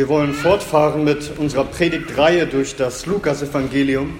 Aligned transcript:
Wir 0.00 0.08
wollen 0.08 0.32
fortfahren 0.32 1.04
mit 1.04 1.32
unserer 1.36 1.64
Predigtreihe 1.64 2.46
durch 2.46 2.74
das 2.74 3.04
Lukasevangelium 3.04 4.18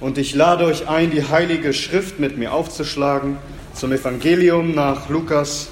und 0.00 0.18
ich 0.18 0.34
lade 0.34 0.64
euch 0.64 0.88
ein, 0.88 1.12
die 1.12 1.22
Heilige 1.22 1.72
Schrift 1.72 2.18
mit 2.18 2.36
mir 2.36 2.52
aufzuschlagen 2.52 3.36
zum 3.72 3.92
Evangelium 3.92 4.74
nach 4.74 5.08
Lukas 5.08 5.68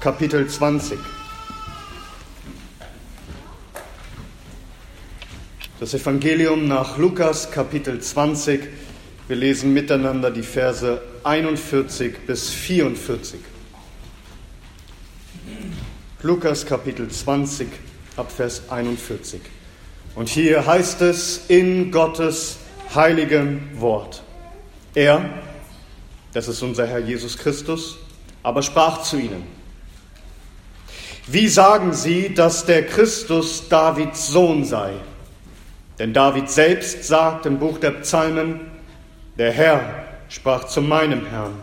Kapitel 0.00 0.48
20. 0.48 0.98
Das 5.78 5.94
Evangelium 5.94 6.66
nach 6.66 6.98
Lukas 6.98 7.48
Kapitel 7.52 8.00
20. 8.00 8.60
Wir 9.28 9.36
lesen 9.36 9.72
miteinander 9.72 10.32
die 10.32 10.42
Verse 10.42 11.00
41 11.22 12.26
bis 12.26 12.50
44. 12.50 13.38
Lukas 16.24 16.66
Kapitel 16.66 17.08
20 17.08 17.68
ab 18.20 18.30
Vers 18.30 18.62
41. 18.68 19.40
Und 20.14 20.28
hier 20.28 20.66
heißt 20.66 21.00
es 21.00 21.46
in 21.48 21.90
Gottes 21.90 22.58
heiligem 22.94 23.80
Wort. 23.80 24.22
Er, 24.94 25.24
das 26.34 26.46
ist 26.46 26.62
unser 26.62 26.86
Herr 26.86 26.98
Jesus 26.98 27.38
Christus, 27.38 27.96
aber 28.42 28.62
sprach 28.62 29.02
zu 29.02 29.16
ihnen. 29.16 29.42
Wie 31.26 31.48
sagen 31.48 31.94
Sie, 31.94 32.34
dass 32.34 32.66
der 32.66 32.84
Christus 32.84 33.68
Davids 33.68 34.28
Sohn 34.28 34.64
sei? 34.64 34.92
Denn 35.98 36.12
David 36.12 36.50
selbst 36.50 37.04
sagt 37.04 37.46
im 37.46 37.58
Buch 37.58 37.78
der 37.78 37.92
Psalmen, 37.92 38.60
der 39.38 39.52
Herr 39.52 40.04
sprach 40.28 40.64
zu 40.64 40.82
meinem 40.82 41.24
Herrn, 41.26 41.54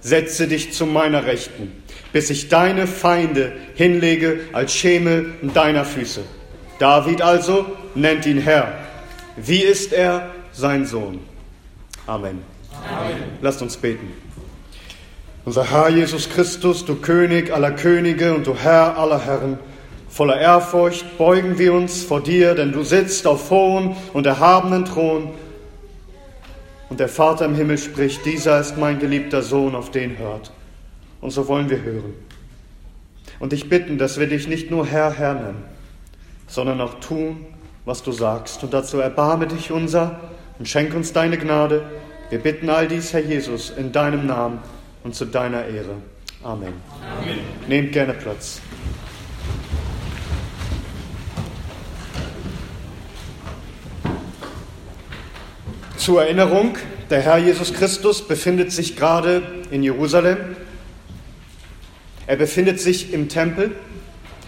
setze 0.00 0.46
dich 0.46 0.72
zu 0.72 0.86
meiner 0.86 1.24
Rechten, 1.24 1.72
bis 2.14 2.30
ich 2.30 2.48
deine 2.48 2.86
Feinde 2.86 3.50
hinlege 3.74 4.38
als 4.52 4.72
Schemel 4.72 5.32
deiner 5.52 5.84
Füße. 5.84 6.20
David 6.78 7.20
also 7.20 7.66
nennt 7.96 8.24
ihn 8.24 8.38
Herr. 8.38 8.72
Wie 9.36 9.58
ist 9.58 9.92
er 9.92 10.30
sein 10.52 10.86
Sohn? 10.86 11.18
Amen. 12.06 12.38
Amen. 12.88 13.16
Lasst 13.42 13.62
uns 13.62 13.76
beten. 13.76 14.12
Unser 15.44 15.68
Herr 15.68 15.88
Jesus 15.88 16.30
Christus, 16.30 16.84
du 16.84 16.94
König 16.94 17.52
aller 17.52 17.72
Könige 17.72 18.32
und 18.32 18.46
du 18.46 18.54
Herr 18.54 18.96
aller 18.96 19.26
Herren, 19.26 19.58
voller 20.08 20.40
Ehrfurcht 20.40 21.18
beugen 21.18 21.58
wir 21.58 21.72
uns 21.72 22.04
vor 22.04 22.22
dir, 22.22 22.54
denn 22.54 22.70
du 22.70 22.84
sitzt 22.84 23.26
auf 23.26 23.50
hohem 23.50 23.96
und 24.12 24.24
erhabenen 24.24 24.84
Thron. 24.84 25.30
Und 26.90 27.00
der 27.00 27.08
Vater 27.08 27.44
im 27.46 27.56
Himmel 27.56 27.76
spricht, 27.76 28.24
dieser 28.24 28.60
ist 28.60 28.78
mein 28.78 29.00
geliebter 29.00 29.42
Sohn, 29.42 29.74
auf 29.74 29.90
den 29.90 30.16
hört. 30.16 30.52
Und 31.24 31.30
so 31.30 31.48
wollen 31.48 31.70
wir 31.70 31.80
hören. 31.80 32.12
Und 33.38 33.52
dich 33.52 33.70
bitten, 33.70 33.96
dass 33.96 34.20
wir 34.20 34.26
dich 34.26 34.46
nicht 34.46 34.70
nur 34.70 34.86
Herr, 34.86 35.10
Herr 35.10 35.32
nennen, 35.32 35.64
sondern 36.46 36.82
auch 36.82 37.00
tun, 37.00 37.46
was 37.86 38.02
du 38.02 38.12
sagst. 38.12 38.62
Und 38.62 38.74
dazu 38.74 38.98
erbarme 38.98 39.46
dich 39.46 39.72
unser 39.72 40.20
und 40.58 40.68
schenk 40.68 40.92
uns 40.94 41.14
deine 41.14 41.38
Gnade. 41.38 41.82
Wir 42.28 42.40
bitten 42.40 42.68
all 42.68 42.88
dies, 42.88 43.14
Herr 43.14 43.22
Jesus, 43.22 43.70
in 43.70 43.90
deinem 43.90 44.26
Namen 44.26 44.58
und 45.02 45.14
zu 45.14 45.24
deiner 45.24 45.64
Ehre. 45.64 45.96
Amen. 46.42 46.74
Amen. 47.18 47.38
Nehmt 47.68 47.92
gerne 47.92 48.12
Platz. 48.12 48.60
Zur 55.96 56.22
Erinnerung, 56.22 56.76
der 57.08 57.22
Herr 57.22 57.38
Jesus 57.38 57.72
Christus 57.72 58.28
befindet 58.28 58.72
sich 58.72 58.94
gerade 58.94 59.40
in 59.70 59.82
Jerusalem. 59.82 60.56
Er 62.26 62.36
befindet 62.36 62.80
sich 62.80 63.12
im 63.12 63.28
Tempel. 63.28 63.72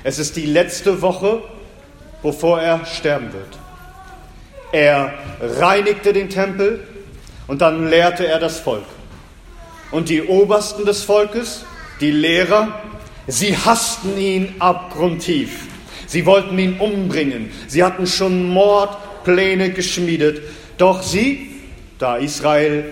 Es 0.03 0.19
ist 0.19 0.37
die 0.37 0.47
letzte 0.47 1.03
Woche, 1.03 1.43
bevor 2.23 2.61
er 2.61 2.87
sterben 2.87 3.33
wird. 3.33 3.59
Er 4.73 5.13
reinigte 5.41 6.13
den 6.13 6.31
Tempel 6.31 6.87
und 7.47 7.61
dann 7.61 7.89
lehrte 7.89 8.27
er 8.27 8.39
das 8.39 8.59
Volk. 8.59 8.85
Und 9.91 10.09
die 10.09 10.23
Obersten 10.23 10.85
des 10.85 11.03
Volkes, 11.03 11.65
die 12.01 12.11
Lehrer, 12.11 12.81
sie 13.27 13.57
hassten 13.57 14.19
ihn 14.19 14.55
abgrundtief. 14.59 15.67
Sie 16.07 16.27
wollten 16.27 16.59
ihn 16.59 16.79
umbringen. 16.79 17.51
Sie 17.69 17.85
hatten 17.85 18.07
schon 18.07 18.49
Mordpläne 18.49 19.71
geschmiedet. 19.71 20.43
Doch 20.79 21.03
sie, 21.03 21.51
da 21.99 22.17
Israel 22.17 22.85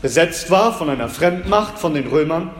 besetzt 0.00 0.50
war 0.50 0.76
von 0.76 0.90
einer 0.90 1.08
Fremdmacht, 1.08 1.78
von 1.78 1.94
den 1.94 2.08
Römern, 2.08 2.50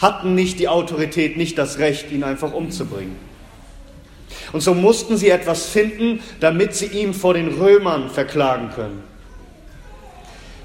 hatten 0.00 0.34
nicht 0.34 0.58
die 0.58 0.68
Autorität, 0.68 1.36
nicht 1.36 1.58
das 1.58 1.78
Recht, 1.78 2.10
ihn 2.10 2.24
einfach 2.24 2.52
umzubringen. 2.52 3.16
Und 4.52 4.62
so 4.62 4.74
mussten 4.74 5.16
sie 5.16 5.30
etwas 5.30 5.66
finden, 5.66 6.20
damit 6.40 6.74
sie 6.74 6.86
ihn 6.86 7.14
vor 7.14 7.34
den 7.34 7.48
Römern 7.48 8.10
verklagen 8.10 8.70
können. 8.74 9.02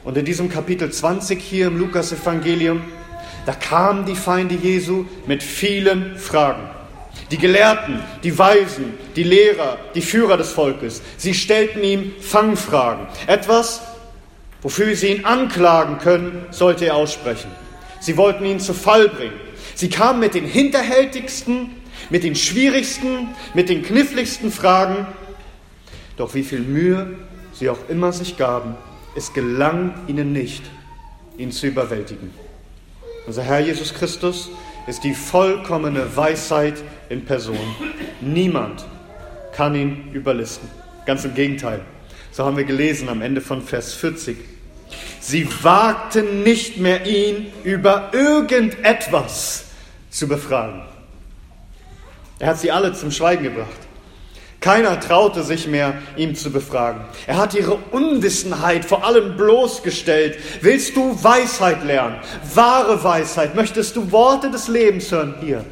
Und 0.03 0.18
in 0.18 0.25
diesem 0.25 0.50
Kapitel 0.50 0.91
20 0.91 1.41
hier 1.41 1.68
im 1.68 1.79
Lukas-Evangelium, 1.79 2.81
da 3.45 3.53
kamen 3.53 4.06
die 4.06 4.16
Feinde 4.16 4.56
Jesu 4.56 5.06
mit 5.28 5.44
vielen 5.44 6.18
Fragen. 6.18 6.69
Die 7.31 7.38
Gelehrten, 7.38 8.01
die 8.24 8.38
Weisen, 8.38 8.94
die 9.16 9.24
Lehrer, 9.24 9.78
die 9.95 10.01
Führer 10.01 10.38
des 10.38 10.51
Volkes, 10.51 11.01
sie 11.18 11.34
stellten 11.34 11.84
ihm 11.84 12.13
Fangfragen. 12.19 13.07
Etwas, 13.25 13.81
wofür 14.62 14.95
sie 14.95 15.07
ihn 15.07 15.25
anklagen 15.25 15.97
können, 15.97 16.45
sollte 16.51 16.85
er 16.85 16.95
aussprechen. 16.95 17.50
Sie 18.06 18.18
wollten 18.18 18.46
ihn 18.46 18.60
zu 18.60 18.76
Fall 18.76 19.10
bringen. 19.10 19.34
Sie 19.74 19.90
kamen 19.90 20.20
mit 20.20 20.36
den 20.36 20.46
hinterhältigsten, 20.46 21.72
mit 22.12 22.24
den 22.24 22.36
schwierigsten, 22.36 23.30
mit 23.56 23.68
den 23.68 23.82
kniffligsten 23.82 24.52
Fragen. 24.52 25.08
Doch 26.16 26.36
wie 26.36 26.44
viel 26.44 26.60
Mühe 26.60 27.16
sie 27.52 27.68
auch 27.68 27.90
immer 27.90 28.12
sich 28.12 28.38
gaben, 28.38 28.76
es 29.16 29.34
gelang 29.34 29.96
ihnen 30.06 30.34
nicht, 30.34 30.62
ihn 31.40 31.52
zu 31.52 31.66
überwältigen. 31.66 32.30
Unser 33.26 33.42
Herr 33.42 33.62
Jesus 33.62 33.96
Christus 33.96 34.52
ist 34.86 35.04
die 35.04 35.16
vollkommene 35.16 36.16
Weisheit 36.16 36.76
in 37.10 37.26
Person. 37.26 37.58
Niemand 38.22 38.86
kann 39.52 39.74
ihn 39.74 40.12
überlisten. 40.14 40.70
Ganz 41.08 41.26
im 41.26 41.34
Gegenteil. 41.34 41.82
So 42.32 42.46
haben 42.46 42.56
wir 42.56 42.66
gelesen 42.66 43.10
am 43.10 43.24
Ende 43.24 43.42
von 43.42 43.64
Vers 43.64 43.96
40. 43.96 44.38
Sie 45.19 45.47
wagten 45.63 46.44
nicht 46.44 46.78
mehr, 46.78 47.06
ihn 47.06 47.51
über 47.63 48.12
irgendetwas 48.13 49.66
zu 50.09 50.28
befragen. 50.28 50.81
Er 52.40 52.50
hat 52.50 52.59
sie 52.59 52.72
alle 52.72 52.94
zum 52.94 53.12
Schweigen 53.12 53.44
gebracht. 53.44 53.69
Keiner 54.66 55.00
traute 55.00 55.44
sich 55.44 55.68
mehr, 55.68 55.94
ihm 56.18 56.34
zu 56.35 56.51
befragen. 56.51 57.01
Er 57.28 57.38
hat 57.38 57.53
ihre 57.53 57.75
Unwissenheit 57.75 58.84
vor 58.84 59.06
allem 59.06 59.38
bloßgestellt. 59.38 60.40
Willst 60.62 60.95
du 60.95 61.24
Weisheit 61.24 61.84
lernen? 61.84 62.18
Wahre 62.56 63.03
Weisheit? 63.03 63.53
Möchtest 63.53 63.95
du 63.95 64.12
Worte 64.12 64.50
des 64.50 64.68
Lebens 64.68 65.12
hören? 65.12 65.35
Hier. 65.40 65.63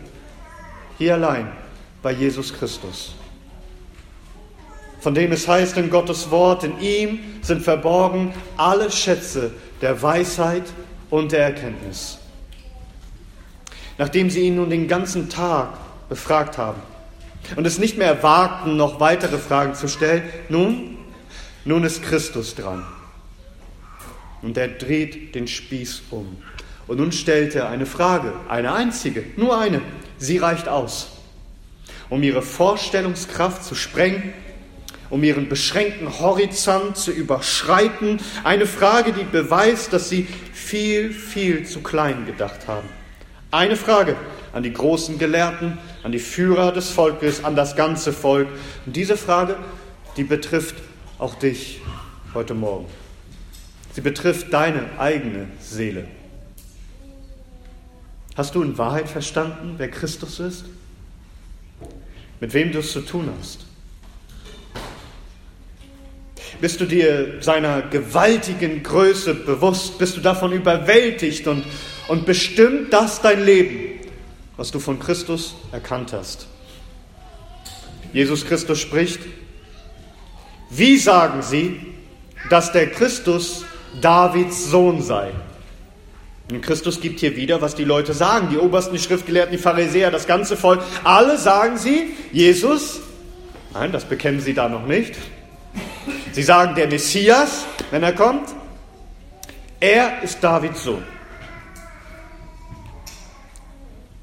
Hier 0.99 1.15
allein. 1.15 1.51
Bei 2.03 2.11
Jesus 2.11 2.53
Christus. 2.53 3.15
Von 5.03 5.13
dem 5.13 5.33
es 5.33 5.49
heißt 5.49 5.75
in 5.75 5.89
Gottes 5.89 6.31
Wort, 6.31 6.63
in 6.63 6.79
ihm 6.79 7.19
sind 7.41 7.61
verborgen 7.61 8.33
alle 8.55 8.89
Schätze 8.89 9.51
der 9.81 10.01
Weisheit 10.01 10.63
und 11.09 11.33
der 11.33 11.41
Erkenntnis. 11.41 12.19
Nachdem 13.97 14.29
sie 14.29 14.47
ihn 14.47 14.55
nun 14.55 14.69
den 14.69 14.87
ganzen 14.87 15.27
Tag 15.27 15.73
befragt 16.07 16.57
haben, 16.57 16.81
und 17.57 17.67
es 17.67 17.79
nicht 17.79 17.97
mehr 17.97 18.23
wagten, 18.23 18.77
noch 18.77 19.01
weitere 19.01 19.37
Fragen 19.37 19.75
zu 19.75 19.89
stellen. 19.89 20.23
Nun, 20.47 20.97
nun 21.65 21.83
ist 21.83 22.01
Christus 22.01 22.55
dran. 22.55 22.85
Und 24.41 24.57
er 24.57 24.69
dreht 24.69 25.35
den 25.35 25.49
Spieß 25.49 26.03
um. 26.11 26.37
Und 26.87 26.97
nun 26.97 27.11
stellt 27.11 27.55
er 27.55 27.67
eine 27.67 27.85
Frage, 27.85 28.31
eine 28.47 28.71
einzige, 28.71 29.25
nur 29.35 29.59
eine. 29.59 29.81
Sie 30.17 30.37
reicht 30.37 30.69
aus, 30.69 31.09
um 32.09 32.23
ihre 32.23 32.41
Vorstellungskraft 32.41 33.65
zu 33.65 33.75
sprengen, 33.75 34.33
um 35.13 35.23
ihren 35.23 35.47
beschränkten 35.47 36.19
Horizont 36.19 36.97
zu 36.97 37.11
überschreiten. 37.11 38.19
Eine 38.43 38.65
Frage, 38.65 39.13
die 39.13 39.23
beweist, 39.23 39.93
dass 39.93 40.09
sie 40.09 40.23
viel, 40.23 41.13
viel 41.13 41.67
zu 41.67 41.83
klein 41.83 42.25
gedacht 42.25 42.67
haben. 42.67 42.89
Eine 43.51 43.75
Frage 43.75 44.15
an 44.53 44.63
die 44.63 44.73
großen 44.73 45.19
Gelehrten, 45.19 45.77
an 46.01 46.11
die 46.11 46.19
Führer 46.19 46.71
des 46.71 46.89
Volkes, 46.89 47.43
an 47.43 47.55
das 47.55 47.75
ganze 47.75 48.11
Volk. 48.11 48.47
Und 48.87 48.95
diese 48.95 49.15
Frage, 49.15 49.57
die 50.17 50.23
betrifft 50.23 50.77
auch 51.19 51.35
dich 51.35 51.79
heute 52.33 52.55
Morgen. 52.55 52.87
Sie 53.93 54.01
betrifft 54.01 54.51
deine 54.51 54.97
eigene 54.97 55.45
Seele. 55.59 56.07
Hast 58.35 58.55
du 58.55 58.63
in 58.63 58.79
Wahrheit 58.79 59.07
verstanden, 59.07 59.75
wer 59.77 59.91
Christus 59.91 60.39
ist? 60.39 60.65
Mit 62.39 62.55
wem 62.55 62.71
du 62.71 62.79
es 62.79 62.91
zu 62.91 63.01
tun 63.01 63.29
hast? 63.39 63.67
Bist 66.61 66.79
du 66.81 66.85
dir 66.85 67.41
seiner 67.41 67.81
gewaltigen 67.81 68.83
Größe 68.83 69.33
bewusst? 69.33 69.97
Bist 69.97 70.17
du 70.17 70.21
davon 70.21 70.51
überwältigt 70.51 71.47
und, 71.47 71.65
und 72.07 72.25
bestimmt 72.25 72.91
das 72.93 73.21
dein 73.21 73.45
Leben? 73.45 73.93
was 74.57 74.71
du 74.71 74.79
von 74.79 74.99
Christus 74.99 75.55
erkannt 75.71 76.13
hast. 76.13 76.47
Jesus 78.11 78.45
Christus 78.45 78.79
spricht, 78.79 79.19
wie 80.69 80.97
sagen 80.97 81.41
Sie, 81.41 81.79
dass 82.49 82.71
der 82.71 82.89
Christus 82.91 83.65
Davids 84.01 84.69
Sohn 84.69 85.01
sei? 85.01 85.31
Und 86.51 86.61
Christus 86.61 86.99
gibt 86.99 87.19
hier 87.19 87.35
wieder, 87.35 87.61
was 87.61 87.73
die 87.73 87.85
Leute 87.85 88.13
sagen, 88.13 88.49
die 88.51 88.57
obersten 88.57 88.93
die 88.93 89.01
Schriftgelehrten, 89.01 89.51
die 89.51 89.61
Pharisäer, 89.61 90.11
das 90.11 90.27
ganze 90.27 90.57
Volk. 90.57 90.83
Alle 91.03 91.37
sagen 91.37 91.77
sie, 91.77 92.11
Jesus, 92.31 92.99
nein, 93.73 93.91
das 93.91 94.05
bekennen 94.05 94.41
sie 94.41 94.53
da 94.53 94.69
noch 94.69 94.85
nicht. 94.85 95.15
Sie 96.33 96.41
sagen, 96.41 96.73
der 96.73 96.87
Messias, 96.87 97.65
wenn 97.91 98.01
er 98.01 98.13
kommt, 98.13 98.49
er 99.79 100.23
ist 100.23 100.43
Davids 100.43 100.83
Sohn. 100.83 101.03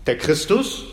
Der 0.07 0.19
Christus, 0.19 0.87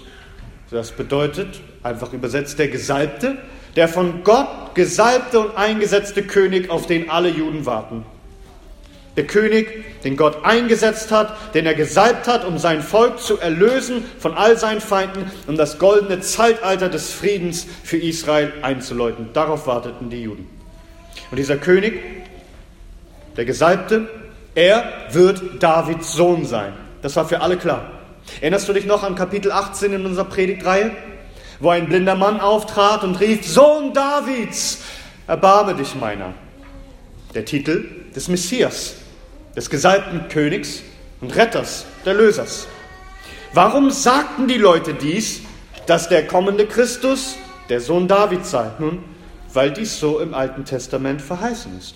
das 0.69 0.91
bedeutet 0.91 1.59
einfach 1.81 2.13
übersetzt 2.13 2.59
der 2.59 2.67
Gesalbte, 2.67 3.39
der 3.75 3.87
von 3.87 4.23
Gott 4.23 4.75
gesalbte 4.75 5.39
und 5.39 5.57
eingesetzte 5.57 6.21
König, 6.21 6.69
auf 6.69 6.85
den 6.85 7.09
alle 7.09 7.29
Juden 7.29 7.65
warten. 7.65 8.05
Der 9.15 9.25
König, 9.25 10.03
den 10.03 10.17
Gott 10.17 10.45
eingesetzt 10.45 11.11
hat, 11.11 11.35
den 11.55 11.65
er 11.65 11.73
gesalbt 11.73 12.27
hat, 12.27 12.45
um 12.45 12.59
sein 12.59 12.83
Volk 12.83 13.19
zu 13.19 13.39
erlösen 13.39 14.05
von 14.19 14.35
all 14.35 14.55
seinen 14.55 14.81
Feinden, 14.81 15.31
um 15.47 15.57
das 15.57 15.79
goldene 15.79 16.19
Zeitalter 16.19 16.89
des 16.89 17.11
Friedens 17.11 17.65
für 17.83 17.97
Israel 17.97 18.53
einzuläuten. 18.61 19.29
Darauf 19.33 19.65
warteten 19.65 20.11
die 20.11 20.21
Juden. 20.21 20.56
Und 21.31 21.37
dieser 21.37 21.57
König, 21.57 22.01
der 23.35 23.45
Gesalbte, 23.45 24.09
er 24.55 24.83
wird 25.11 25.61
Davids 25.61 26.13
Sohn 26.13 26.45
sein. 26.45 26.73
Das 27.01 27.15
war 27.15 27.27
für 27.27 27.41
alle 27.41 27.57
klar. 27.57 27.91
Erinnerst 28.41 28.67
du 28.67 28.73
dich 28.73 28.85
noch 28.85 29.03
an 29.03 29.15
Kapitel 29.15 29.51
18 29.51 29.93
in 29.93 30.05
unserer 30.05 30.25
Predigtreihe, 30.25 30.91
wo 31.59 31.69
ein 31.69 31.87
blinder 31.87 32.15
Mann 32.15 32.39
auftrat 32.39 33.03
und 33.03 33.19
rief, 33.19 33.47
Sohn 33.47 33.93
Davids, 33.93 34.79
erbarme 35.27 35.75
dich 35.75 35.95
meiner. 35.95 36.33
Der 37.33 37.45
Titel 37.45 37.85
des 38.15 38.27
Messias, 38.27 38.95
des 39.55 39.69
gesalbten 39.69 40.27
Königs 40.29 40.81
und 41.21 41.35
Retters, 41.35 41.85
der 42.05 42.13
Lösers. 42.13 42.67
Warum 43.53 43.91
sagten 43.91 44.47
die 44.47 44.57
Leute 44.57 44.93
dies, 44.93 45.41
dass 45.85 46.09
der 46.09 46.27
kommende 46.27 46.65
Christus 46.65 47.35
der 47.69 47.81
Sohn 47.81 48.07
Davids 48.07 48.51
sei? 48.51 48.71
Nun, 48.79 49.03
weil 49.57 49.71
dies 49.71 49.99
so 49.99 50.19
im 50.19 50.35
Alten 50.35 50.65
Testament 50.65 51.19
verheißen 51.19 51.75
ist. 51.79 51.95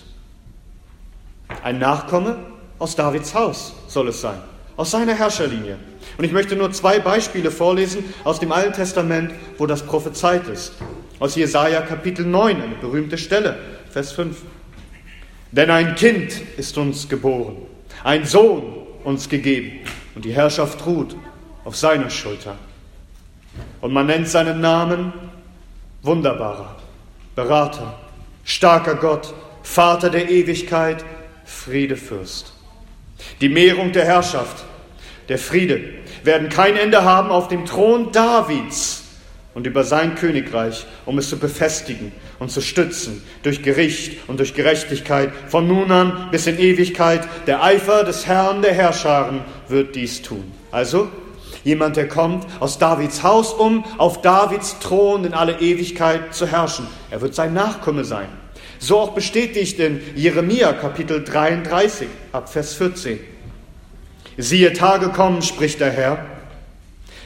Ein 1.62 1.78
Nachkomme 1.78 2.36
aus 2.80 2.96
Davids 2.96 3.36
Haus 3.36 3.72
soll 3.86 4.08
es 4.08 4.20
sein, 4.20 4.40
aus 4.76 4.90
seiner 4.90 5.14
Herrscherlinie. 5.14 5.78
Und 6.18 6.24
ich 6.24 6.32
möchte 6.32 6.56
nur 6.56 6.72
zwei 6.72 6.98
Beispiele 6.98 7.52
vorlesen 7.52 8.02
aus 8.24 8.40
dem 8.40 8.50
Alten 8.50 8.72
Testament, 8.72 9.30
wo 9.58 9.66
das 9.66 9.86
prophezeit 9.86 10.48
ist. 10.48 10.72
Aus 11.20 11.36
Jesaja 11.36 11.82
Kapitel 11.82 12.26
9, 12.26 12.60
eine 12.60 12.74
berühmte 12.80 13.16
Stelle, 13.16 13.56
Vers 13.90 14.10
5. 14.10 14.38
Denn 15.52 15.70
ein 15.70 15.94
Kind 15.94 16.32
ist 16.56 16.76
uns 16.76 17.08
geboren, 17.08 17.58
ein 18.02 18.24
Sohn 18.24 18.64
uns 19.04 19.28
gegeben, 19.28 19.88
und 20.16 20.24
die 20.24 20.32
Herrschaft 20.32 20.84
ruht 20.84 21.14
auf 21.64 21.76
seiner 21.76 22.10
Schulter. 22.10 22.56
Und 23.80 23.92
man 23.92 24.06
nennt 24.06 24.26
seinen 24.26 24.60
Namen 24.60 25.12
Wunderbarer, 26.02 26.81
Berater, 27.34 27.98
starker 28.44 28.94
Gott, 28.94 29.32
Vater 29.62 30.10
der 30.10 30.30
Ewigkeit, 30.30 31.04
Friedefürst. 31.44 32.52
Die 33.40 33.48
Mehrung 33.48 33.92
der 33.92 34.04
Herrschaft, 34.04 34.64
der 35.28 35.38
Friede 35.38 35.80
werden 36.24 36.48
kein 36.48 36.76
Ende 36.76 37.04
haben 37.04 37.30
auf 37.30 37.48
dem 37.48 37.64
Thron 37.64 38.12
Davids 38.12 39.04
und 39.54 39.66
über 39.66 39.84
sein 39.84 40.14
Königreich, 40.14 40.86
um 41.06 41.18
es 41.18 41.28
zu 41.28 41.38
befestigen 41.38 42.12
und 42.38 42.50
zu 42.50 42.60
stützen 42.60 43.22
durch 43.42 43.62
Gericht 43.62 44.28
und 44.28 44.38
durch 44.38 44.54
Gerechtigkeit 44.54 45.32
von 45.48 45.66
nun 45.66 45.90
an 45.90 46.28
bis 46.30 46.46
in 46.46 46.58
Ewigkeit. 46.58 47.26
Der 47.46 47.62
Eifer 47.62 48.04
des 48.04 48.26
Herrn 48.26 48.62
der 48.62 48.74
Herrscharen 48.74 49.40
wird 49.68 49.94
dies 49.94 50.22
tun. 50.22 50.52
Also 50.70 51.10
jemand, 51.64 51.96
der 51.96 52.08
kommt 52.08 52.46
aus 52.60 52.78
Davids 52.78 53.22
Haus, 53.22 53.52
um 53.52 53.84
auf 53.98 54.22
Davids 54.22 54.78
Thron 54.80 55.24
in 55.24 55.34
alle 55.34 55.60
Ewigkeit 55.60 56.34
zu 56.34 56.46
herrschen. 56.46 56.86
Er 57.10 57.20
wird 57.20 57.34
sein 57.34 57.54
Nachkomme 57.54 58.04
sein. 58.04 58.28
So 58.78 58.98
auch 58.98 59.12
bestätigt 59.12 59.78
in 59.78 60.00
Jeremia 60.16 60.72
Kapitel 60.72 61.22
33 61.22 62.08
ab 62.32 62.48
Vers 62.48 62.74
14. 62.74 63.20
Siehe 64.36 64.72
Tage 64.72 65.10
kommen, 65.10 65.42
spricht 65.42 65.80
der 65.80 65.90
Herr, 65.90 66.26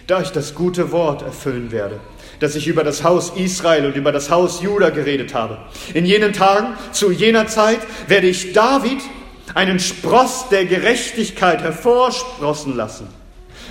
da 0.06 0.20
ich 0.20 0.30
das 0.30 0.54
gute 0.54 0.92
Wort 0.92 1.22
erfüllen 1.22 1.72
werde 1.72 2.00
dass 2.40 2.54
ich 2.54 2.66
über 2.66 2.84
das 2.84 3.02
Haus 3.02 3.30
Israel 3.36 3.86
und 3.86 3.96
über 3.96 4.12
das 4.12 4.30
Haus 4.30 4.62
Juda 4.62 4.90
geredet 4.90 5.34
habe. 5.34 5.58
In 5.94 6.04
jenen 6.04 6.32
Tagen, 6.32 6.76
zu 6.92 7.10
jener 7.10 7.46
Zeit, 7.46 7.80
werde 8.08 8.26
ich 8.26 8.52
David 8.52 8.98
einen 9.54 9.80
Spross 9.80 10.48
der 10.50 10.66
Gerechtigkeit 10.66 11.62
hervorsprossen 11.62 12.76
lassen. 12.76 13.08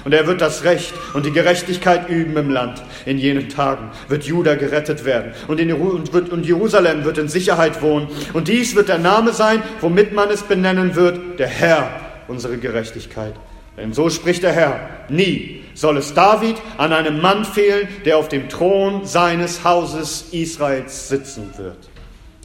Und 0.06 0.13
er 0.13 0.28
wird 0.28 0.40
das 0.40 0.63
Recht 0.63 0.94
und 1.16 1.25
die 1.25 1.31
Gerechtigkeit 1.31 2.07
üben 2.10 2.38
im 2.38 2.52
Land. 2.52 2.84
In 3.07 3.18
jenen 3.18 3.50
Tagen 3.50 3.90
wird 4.07 4.24
Juda 4.24 4.54
gerettet 4.54 5.04
werden 5.04 5.34
und, 5.48 5.60
in, 5.60 5.74
und, 5.74 6.46
Jerusalem 6.46 7.04
wird 7.04 7.18
in 7.18 7.28
Sicherheit 7.28 7.81
wohnen. 7.81 8.07
Und 8.34 8.48
dies 8.48 8.75
wird 8.75 8.88
der 8.88 9.00
Name 9.00 9.34
sein, 9.34 9.63
womit 9.81 10.13
man 10.13 10.30
es 10.30 10.44
benennen 10.44 10.96
wird, 10.96 11.40
der 11.40 11.48
Herr, 11.48 11.90
unsere 12.28 12.57
Gerechtigkeit. 12.57 13.34
Denn 13.78 13.94
so 13.94 14.12
spricht 14.12 14.44
der 14.44 14.54
Herr, 14.54 14.90
nie 15.10 15.63
soll 15.74 15.98
es 15.98 16.13
David 16.13 16.56
an 16.78 16.94
einem 16.94 17.19
Mann 17.19 17.44
fehlen, 17.44 17.88
der 18.06 18.18
auf 18.18 18.30
dem 18.30 18.48
Thron 18.48 19.06
seines 19.06 19.63
Hauses 19.63 20.28
Israels 20.31 21.10
sitzen 21.10 21.52
wird. 21.57 21.90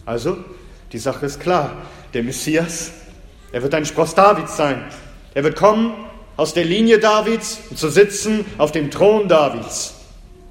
Also, 0.07 0.39
die 0.93 0.99
Sache 0.99 1.27
ist 1.27 1.41
klar. 1.41 1.77
Der 2.15 2.23
Messias, 2.23 2.91
er 3.53 3.63
wird 3.63 3.75
ein 3.75 3.85
Spross 3.85 4.15
Davids 4.15 4.57
sein. 4.57 4.83
Er 5.35 5.45
wird 5.45 5.57
kommen 5.57 5.93
aus 6.41 6.55
der 6.55 6.65
Linie 6.65 6.99
Davids 6.99 7.61
und 7.69 7.79
zu 7.79 7.91
sitzen 7.91 8.47
auf 8.57 8.73
dem 8.73 8.91
Thron 8.91 9.29
Davids. 9.29 9.93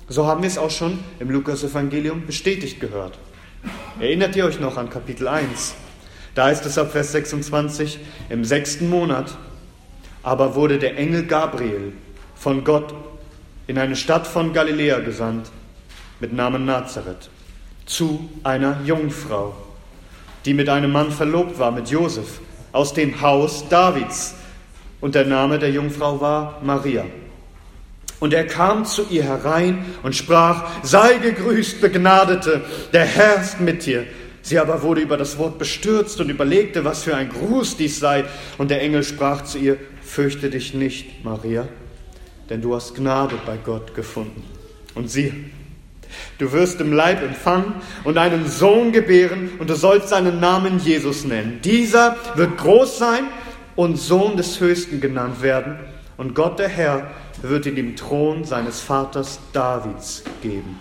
So 0.07 0.27
haben 0.27 0.43
wir 0.43 0.47
es 0.47 0.59
auch 0.59 0.69
schon 0.69 0.99
im 1.19 1.31
Lukas-Evangelium 1.31 2.27
bestätigt 2.27 2.79
gehört. 2.79 3.17
Erinnert 3.99 4.35
ihr 4.35 4.45
euch 4.45 4.59
noch 4.59 4.77
an 4.77 4.91
Kapitel 4.91 5.27
1? 5.27 5.73
Da 6.35 6.51
ist 6.51 6.63
es 6.67 6.77
ab 6.77 6.91
Vers 6.91 7.13
26, 7.13 7.97
im 8.29 8.45
sechsten 8.45 8.87
Monat 8.87 9.35
aber 10.21 10.53
wurde 10.53 10.77
der 10.77 10.95
Engel 10.95 11.25
Gabriel 11.25 11.93
von 12.35 12.63
Gott 12.63 12.93
in 13.65 13.79
eine 13.79 13.95
Stadt 13.95 14.27
von 14.27 14.53
Galiläa 14.53 14.99
gesandt 14.99 15.49
mit 16.19 16.33
Namen 16.33 16.65
Nazareth 16.65 17.31
zu 17.87 18.29
einer 18.43 18.79
Jungfrau, 18.85 19.55
die 20.45 20.53
mit 20.53 20.69
einem 20.69 20.91
Mann 20.91 21.09
verlobt 21.09 21.57
war, 21.57 21.71
mit 21.71 21.89
Josef, 21.89 22.41
aus 22.73 22.93
dem 22.93 23.21
Haus 23.21 23.67
Davids. 23.69 24.35
Und 25.01 25.15
der 25.15 25.25
Name 25.25 25.59
der 25.59 25.71
Jungfrau 25.71 26.19
war 26.19 26.61
Maria. 26.63 27.05
Und 28.19 28.33
er 28.33 28.45
kam 28.45 28.83
zu 28.85 29.05
ihr 29.09 29.23
herein 29.23 29.85
und 30.03 30.15
sprach, 30.15 30.69
sei 30.83 31.17
gegrüßt, 31.19 31.79
Begnadete, 31.79 32.61
der 32.91 33.05
Herr 33.05 33.41
ist 33.41 33.61
mit 33.61 33.85
dir. 33.85 34.05
Sie 34.41 34.59
aber 34.59 34.81
wurde 34.81 35.01
über 35.01 35.15
das 35.15 35.37
Wort 35.37 35.57
bestürzt 35.57 36.19
und 36.19 36.29
überlegte, 36.29 36.83
was 36.83 37.03
für 37.03 37.15
ein 37.15 37.29
Gruß 37.29 37.77
dies 37.77 37.99
sei. 37.99 38.25
Und 38.57 38.71
der 38.71 38.81
Engel 38.81 39.03
sprach 39.03 39.43
zu 39.43 39.57
ihr, 39.57 39.77
fürchte 40.01 40.49
dich 40.49 40.73
nicht, 40.73 41.23
Maria, 41.23 41.67
denn 42.49 42.61
du 42.61 42.75
hast 42.75 42.95
Gnade 42.95 43.35
bei 43.45 43.57
Gott 43.57 43.95
gefunden. 43.95 44.43
Und 44.95 45.09
siehe, 45.09 45.33
du 46.39 46.51
wirst 46.51 46.81
im 46.81 46.91
Leib 46.91 47.21
empfangen 47.21 47.75
und 48.03 48.17
einen 48.17 48.47
Sohn 48.47 48.91
gebären 48.91 49.51
und 49.59 49.69
du 49.69 49.75
sollst 49.75 50.09
seinen 50.09 50.39
Namen 50.39 50.79
Jesus 50.79 51.23
nennen. 51.23 51.59
Dieser 51.63 52.17
wird 52.35 52.57
groß 52.57 52.97
sein 52.97 53.25
und 53.79 53.95
Sohn 53.95 54.35
des 54.35 54.59
Höchsten 54.59 54.99
genannt 54.99 55.41
werden. 55.41 55.79
Und 56.17 56.35
Gott 56.35 56.59
der 56.59 56.67
Herr 56.67 57.11
wird 57.41 57.65
ihm 57.65 57.77
den 57.77 57.95
Thron 57.95 58.43
seines 58.43 58.81
Vaters 58.81 59.39
Davids 59.53 60.23
geben. 60.41 60.77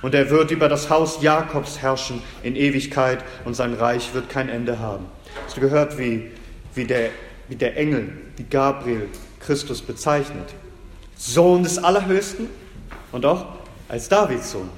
Und 0.00 0.14
er 0.14 0.30
wird 0.30 0.52
über 0.52 0.68
das 0.68 0.90
Haus 0.90 1.20
Jakobs 1.22 1.82
herrschen 1.82 2.22
in 2.44 2.54
Ewigkeit 2.54 3.24
und 3.44 3.54
sein 3.54 3.74
Reich 3.74 4.14
wird 4.14 4.28
kein 4.28 4.48
Ende 4.48 4.78
haben. 4.78 5.06
Hast 5.44 5.56
du 5.56 5.60
gehört, 5.60 5.98
wie, 5.98 6.30
wie 6.74 6.84
der 6.84 7.10
wie 7.48 7.56
der 7.56 7.76
Engel, 7.76 8.12
wie 8.36 8.44
Gabriel 8.44 9.08
Christus 9.40 9.82
bezeichnet. 9.82 10.54
Sohn 11.16 11.64
des 11.64 11.78
Allerhöchsten 11.78 12.48
und 13.10 13.26
auch 13.26 13.46
als 13.88 14.08
Davids 14.08 14.52
Sohn. 14.52 14.68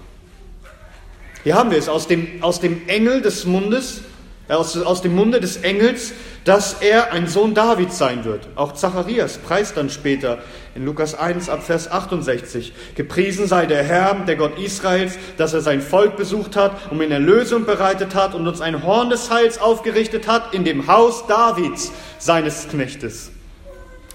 Hier 1.42 1.54
haben 1.54 1.70
wir 1.70 1.76
es 1.76 1.88
aus 1.90 2.06
dem, 2.06 2.42
aus 2.42 2.60
dem 2.60 2.88
Engel 2.88 3.20
des 3.20 3.44
Mundes, 3.44 4.02
aus, 4.50 4.76
aus 4.76 5.02
dem 5.02 5.14
Munde 5.14 5.40
des 5.40 5.58
Engels, 5.58 6.12
dass 6.44 6.74
er 6.80 7.12
ein 7.12 7.26
Sohn 7.26 7.54
Davids 7.54 7.98
sein 7.98 8.24
wird. 8.24 8.48
Auch 8.56 8.72
Zacharias 8.72 9.38
preist 9.38 9.76
dann 9.76 9.90
später 9.90 10.38
in 10.74 10.84
Lukas 10.84 11.14
1 11.14 11.48
ab 11.48 11.62
Vers 11.62 11.90
68. 11.90 12.72
Gepriesen 12.94 13.46
sei 13.46 13.66
der 13.66 13.82
Herr, 13.82 14.14
der 14.26 14.36
Gott 14.36 14.58
Israels, 14.58 15.18
dass 15.36 15.52
er 15.52 15.60
sein 15.60 15.80
Volk 15.80 16.16
besucht 16.16 16.56
hat, 16.56 16.90
um 16.90 17.00
ihn 17.02 17.10
Erlösung 17.10 17.66
bereitet 17.66 18.14
hat 18.14 18.34
und 18.34 18.46
uns 18.46 18.60
ein 18.60 18.82
Horn 18.84 19.10
des 19.10 19.30
Heils 19.30 19.60
aufgerichtet 19.60 20.26
hat 20.26 20.54
in 20.54 20.64
dem 20.64 20.86
Haus 20.86 21.26
Davids, 21.26 21.92
seines 22.18 22.68
Knechtes. 22.68 23.30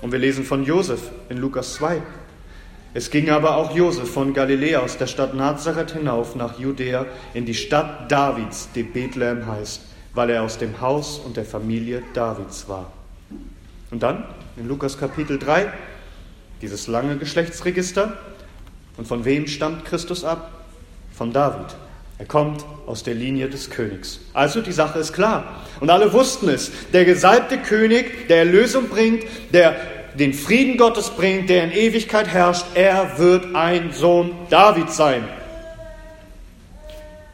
Und 0.02 0.12
wir 0.12 0.20
lesen 0.20 0.44
von 0.44 0.64
Josef 0.66 1.00
in 1.30 1.38
Lukas 1.38 1.76
2. 1.76 2.02
Es 2.94 3.10
ging 3.10 3.30
aber 3.30 3.58
auch 3.58 3.76
Josef 3.76 4.10
von 4.10 4.34
Galiläa 4.34 4.80
aus 4.80 4.98
der 4.98 5.08
Stadt 5.08 5.34
Nazareth 5.34 5.92
hinauf 5.92 6.36
nach 6.36 6.58
Judäa 6.58 7.06
in 7.34 7.46
die 7.46 7.54
Stadt 7.54 8.10
Davids, 8.10 8.70
die 8.74 8.84
Bethlehem 8.84 9.46
heißt, 9.46 9.82
weil 10.16 10.30
er 10.30 10.44
aus 10.44 10.58
dem 10.58 10.82
Haus 10.82 11.20
und 11.20 11.38
der 11.38 11.46
Familie 11.46 12.02
Davids 12.14 12.68
war. 12.68 12.92
Und 13.92 14.02
dann 14.02 14.24
in 14.58 14.68
Lukas 14.68 14.98
Kapitel 14.98 15.38
3 15.38 15.72
dieses 16.62 16.88
lange 16.88 17.18
Geschlechtsregister. 17.18 18.18
Und 18.98 19.08
von 19.08 19.26
wem 19.26 19.46
stammt 19.46 19.86
Christus 19.86 20.24
ab? 20.24 20.64
Von 21.14 21.34
David. 21.34 21.76
Er 22.18 22.26
kommt 22.26 22.64
aus 22.88 23.04
der 23.04 23.14
Linie 23.14 23.50
des 23.50 23.70
Königs. 23.70 24.22
Also 24.34 24.62
die 24.62 24.72
Sache 24.72 25.00
ist 25.00 25.12
klar. 25.12 25.62
Und 25.82 25.90
alle 25.90 26.14
wussten 26.14 26.48
es. 26.48 26.72
Der 26.94 27.04
gesalbte 27.04 27.58
König, 27.58 28.30
der 28.30 28.38
Erlösung 28.38 28.88
bringt, 28.88 29.26
der 29.52 29.76
den 30.18 30.34
Frieden 30.34 30.78
Gottes 30.78 31.10
bringt, 31.10 31.50
der 31.50 31.66
in 31.66 31.72
Ewigkeit 31.72 32.28
herrscht, 32.30 32.66
er 32.74 33.20
wird 33.20 33.54
ein 33.54 33.92
Sohn 33.92 34.32
Davids 34.50 34.96
sein. 34.96 35.28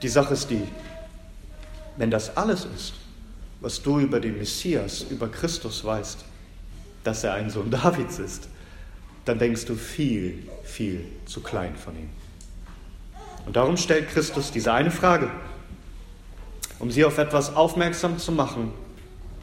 Die 0.01 0.09
Sache 0.09 0.33
ist 0.33 0.49
die, 0.49 0.63
wenn 1.97 2.11
das 2.11 2.37
alles 2.37 2.65
ist, 2.75 2.93
was 3.59 3.81
du 3.81 3.99
über 3.99 4.19
den 4.19 4.37
Messias, 4.37 5.05
über 5.09 5.29
Christus 5.29 5.83
weißt, 5.83 6.25
dass 7.03 7.23
er 7.23 7.33
ein 7.33 7.49
Sohn 7.49 7.69
Davids 7.71 8.19
ist, 8.19 8.47
dann 9.25 9.37
denkst 9.37 9.65
du 9.65 9.75
viel, 9.75 10.47
viel 10.63 11.05
zu 11.25 11.41
klein 11.41 11.75
von 11.75 11.95
ihm. 11.95 12.09
Und 13.45 13.55
darum 13.55 13.77
stellt 13.77 14.09
Christus 14.09 14.51
diese 14.51 14.73
eine 14.73 14.91
Frage, 14.91 15.29
um 16.79 16.91
sie 16.91 17.05
auf 17.05 17.17
etwas 17.17 17.55
aufmerksam 17.55 18.17
zu 18.17 18.31
machen, 18.31 18.73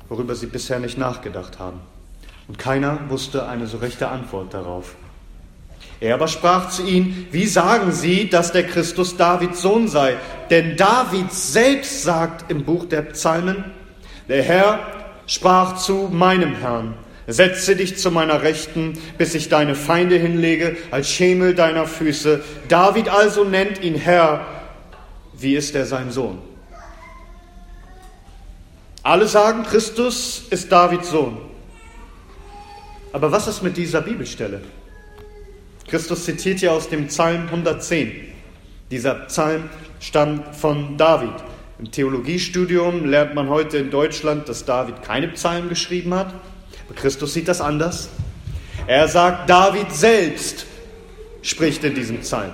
worüber 0.08 0.34
sie 0.34 0.46
bisher 0.46 0.80
nicht 0.80 0.98
nachgedacht 0.98 1.58
haben. 1.58 1.80
Und 2.48 2.58
keiner 2.58 3.08
wusste 3.10 3.46
eine 3.46 3.66
so 3.66 3.78
rechte 3.78 4.08
Antwort 4.08 4.54
darauf. 4.54 4.96
Er 6.00 6.14
aber 6.14 6.28
sprach 6.28 6.70
zu 6.70 6.84
ihnen, 6.84 7.26
wie 7.32 7.46
sagen 7.46 7.92
Sie, 7.92 8.28
dass 8.28 8.52
der 8.52 8.64
Christus 8.64 9.16
Davids 9.16 9.62
Sohn 9.62 9.88
sei? 9.88 10.16
Denn 10.48 10.76
David 10.76 11.32
selbst 11.32 12.02
sagt 12.02 12.50
im 12.50 12.64
Buch 12.64 12.86
der 12.86 13.02
Psalmen, 13.02 13.64
der 14.28 14.42
Herr 14.42 14.78
sprach 15.26 15.76
zu 15.76 16.08
meinem 16.12 16.54
Herrn, 16.54 16.94
setze 17.26 17.74
dich 17.74 17.98
zu 17.98 18.12
meiner 18.12 18.42
Rechten, 18.42 18.98
bis 19.18 19.34
ich 19.34 19.48
deine 19.48 19.74
Feinde 19.74 20.16
hinlege 20.16 20.76
als 20.92 21.10
Schemel 21.10 21.54
deiner 21.54 21.86
Füße. 21.86 22.42
David 22.68 23.08
also 23.08 23.42
nennt 23.42 23.82
ihn 23.82 23.96
Herr, 23.96 24.46
wie 25.34 25.56
ist 25.56 25.74
er 25.74 25.84
sein 25.84 26.12
Sohn? 26.12 26.38
Alle 29.02 29.26
sagen, 29.26 29.64
Christus 29.64 30.44
ist 30.50 30.70
Davids 30.70 31.10
Sohn. 31.10 31.38
Aber 33.12 33.32
was 33.32 33.48
ist 33.48 33.62
mit 33.62 33.76
dieser 33.76 34.00
Bibelstelle? 34.00 34.60
Christus 35.88 36.26
zitiert 36.26 36.60
hier 36.60 36.72
aus 36.72 36.90
dem 36.90 37.06
Psalm 37.06 37.46
110. 37.46 38.12
Dieser 38.90 39.14
Psalm 39.26 39.70
stammt 40.00 40.54
von 40.54 40.98
David. 40.98 41.32
Im 41.78 41.90
Theologiestudium 41.90 43.06
lernt 43.06 43.34
man 43.34 43.48
heute 43.48 43.78
in 43.78 43.90
Deutschland, 43.90 44.48
dass 44.50 44.66
David 44.66 45.02
keine 45.02 45.28
Psalmen 45.28 45.70
geschrieben 45.70 46.12
hat. 46.12 46.34
Aber 46.86 46.94
Christus 46.94 47.32
sieht 47.32 47.48
das 47.48 47.62
anders. 47.62 48.10
Er 48.86 49.08
sagt, 49.08 49.48
David 49.48 49.90
selbst 49.92 50.66
spricht 51.40 51.82
in 51.84 51.94
diesem 51.94 52.18
Psalm. 52.18 52.52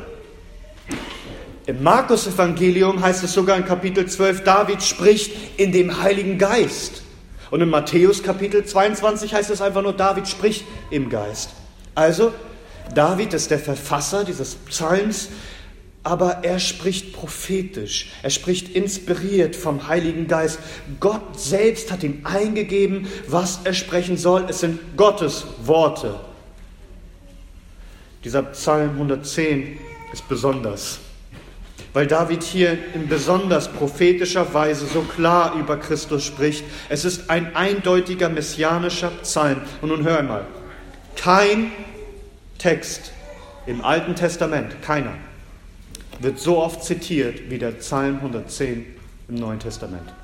Im 1.66 1.82
Markus-Evangelium 1.82 3.02
heißt 3.02 3.24
es 3.24 3.32
sogar 3.32 3.56
in 3.56 3.64
Kapitel 3.64 4.06
12, 4.06 4.44
David 4.44 4.82
spricht 4.82 5.32
in 5.56 5.72
dem 5.72 6.02
Heiligen 6.02 6.38
Geist. 6.38 7.02
Und 7.50 7.62
in 7.62 7.70
Matthäus 7.70 8.22
Kapitel 8.22 8.64
22 8.64 9.34
heißt 9.34 9.50
es 9.50 9.60
einfach 9.60 9.82
nur, 9.82 9.94
David 9.94 10.28
spricht 10.28 10.64
im 10.90 11.08
Geist. 11.08 11.50
Also, 11.94 12.32
David 12.92 13.34
ist 13.34 13.50
der 13.50 13.58
Verfasser 13.58 14.24
dieses 14.24 14.54
Psalms, 14.54 15.28
aber 16.04 16.40
er 16.42 16.58
spricht 16.58 17.14
prophetisch, 17.14 18.10
er 18.22 18.28
spricht 18.28 18.76
inspiriert 18.76 19.56
vom 19.56 19.88
Heiligen 19.88 20.28
Geist. 20.28 20.58
Gott 21.00 21.40
selbst 21.40 21.90
hat 21.90 22.02
ihm 22.02 22.20
eingegeben, 22.24 23.08
was 23.26 23.60
er 23.64 23.72
sprechen 23.72 24.18
soll. 24.18 24.44
Es 24.48 24.60
sind 24.60 24.98
Gottes 24.98 25.46
Worte. 25.64 26.20
Dieser 28.22 28.42
Psalm 28.42 28.90
110 28.90 29.78
ist 30.12 30.28
besonders, 30.28 30.98
weil 31.94 32.06
David 32.06 32.42
hier 32.42 32.78
in 32.94 33.08
besonders 33.08 33.68
prophetischer 33.68 34.52
Weise 34.52 34.86
so 34.86 35.02
klar 35.02 35.54
über 35.54 35.78
Christus 35.78 36.24
spricht. 36.24 36.64
Es 36.90 37.06
ist 37.06 37.30
ein 37.30 37.56
eindeutiger 37.56 38.28
messianischer 38.28 39.10
Psalm. 39.22 39.62
Und 39.80 39.88
nun 39.88 40.04
hör 40.04 40.18
einmal, 40.18 40.46
kein 41.16 41.72
Text 42.64 43.12
im 43.66 43.84
Alten 43.84 44.14
Testament, 44.14 44.80
keiner, 44.80 45.12
wird 46.20 46.38
so 46.38 46.56
oft 46.56 46.82
zitiert 46.82 47.50
wie 47.50 47.58
der 47.58 47.72
Psalm 47.72 48.16
110 48.16 48.86
im 49.28 49.34
Neuen 49.34 49.58
Testament. 49.58 50.14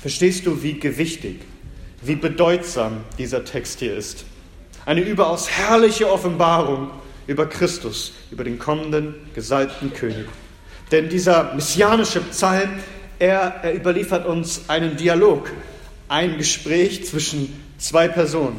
Verstehst 0.00 0.46
du, 0.46 0.64
wie 0.64 0.80
gewichtig, 0.80 1.42
wie 2.02 2.16
bedeutsam 2.16 3.04
dieser 3.18 3.44
Text 3.44 3.78
hier 3.78 3.94
ist? 3.96 4.24
Eine 4.84 5.02
überaus 5.02 5.48
herrliche 5.48 6.10
Offenbarung 6.10 6.90
über 7.28 7.46
Christus, 7.46 8.12
über 8.32 8.42
den 8.42 8.58
kommenden 8.58 9.14
gesalbten 9.36 9.92
König. 9.92 10.26
Denn 10.90 11.08
dieser 11.08 11.54
messianische 11.54 12.20
Psalm, 12.22 12.80
er, 13.20 13.60
er 13.62 13.76
überliefert 13.76 14.26
uns 14.26 14.62
einen 14.66 14.96
Dialog, 14.96 15.52
ein 16.08 16.36
Gespräch 16.36 17.06
zwischen 17.06 17.62
zwei 17.78 18.08
Personen. 18.08 18.58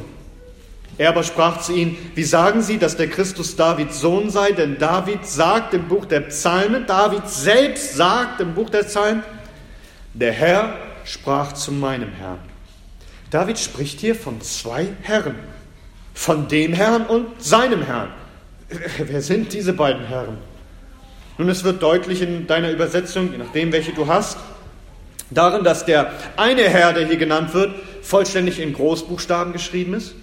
Er 1.01 1.09
aber 1.09 1.23
sprach 1.23 1.61
zu 1.61 1.73
ihnen, 1.73 1.97
wie 2.13 2.23
sagen 2.23 2.61
Sie, 2.61 2.77
dass 2.77 2.95
der 2.95 3.09
Christus 3.09 3.55
Davids 3.55 3.99
Sohn 3.99 4.29
sei? 4.29 4.51
Denn 4.51 4.77
David 4.77 5.25
sagt 5.25 5.73
im 5.73 5.87
Buch 5.87 6.05
der 6.05 6.19
Psalmen, 6.19 6.85
David 6.85 7.27
selbst 7.27 7.95
sagt 7.95 8.39
im 8.39 8.53
Buch 8.53 8.69
der 8.69 8.83
Psalmen, 8.83 9.23
der 10.13 10.31
Herr 10.31 10.75
sprach 11.03 11.53
zu 11.53 11.71
meinem 11.71 12.11
Herrn. 12.11 12.37
David 13.31 13.57
spricht 13.57 13.99
hier 13.99 14.13
von 14.13 14.41
zwei 14.41 14.89
Herren, 15.01 15.33
von 16.13 16.47
dem 16.47 16.71
Herrn 16.71 17.07
und 17.07 17.43
seinem 17.43 17.81
Herrn. 17.81 18.09
Wer 18.99 19.23
sind 19.23 19.53
diese 19.53 19.73
beiden 19.73 20.05
Herren? 20.05 20.37
Nun, 21.39 21.49
es 21.49 21.63
wird 21.63 21.81
deutlich 21.81 22.21
in 22.21 22.45
deiner 22.45 22.69
Übersetzung, 22.69 23.31
je 23.31 23.39
nachdem, 23.39 23.71
welche 23.71 23.93
du 23.93 24.05
hast, 24.05 24.37
darin, 25.31 25.63
dass 25.63 25.83
der 25.83 26.11
eine 26.37 26.69
Herr, 26.69 26.93
der 26.93 27.07
hier 27.07 27.17
genannt 27.17 27.55
wird, 27.55 27.73
vollständig 28.03 28.59
in 28.59 28.73
Großbuchstaben 28.73 29.51
geschrieben 29.51 29.95
ist 29.95 30.13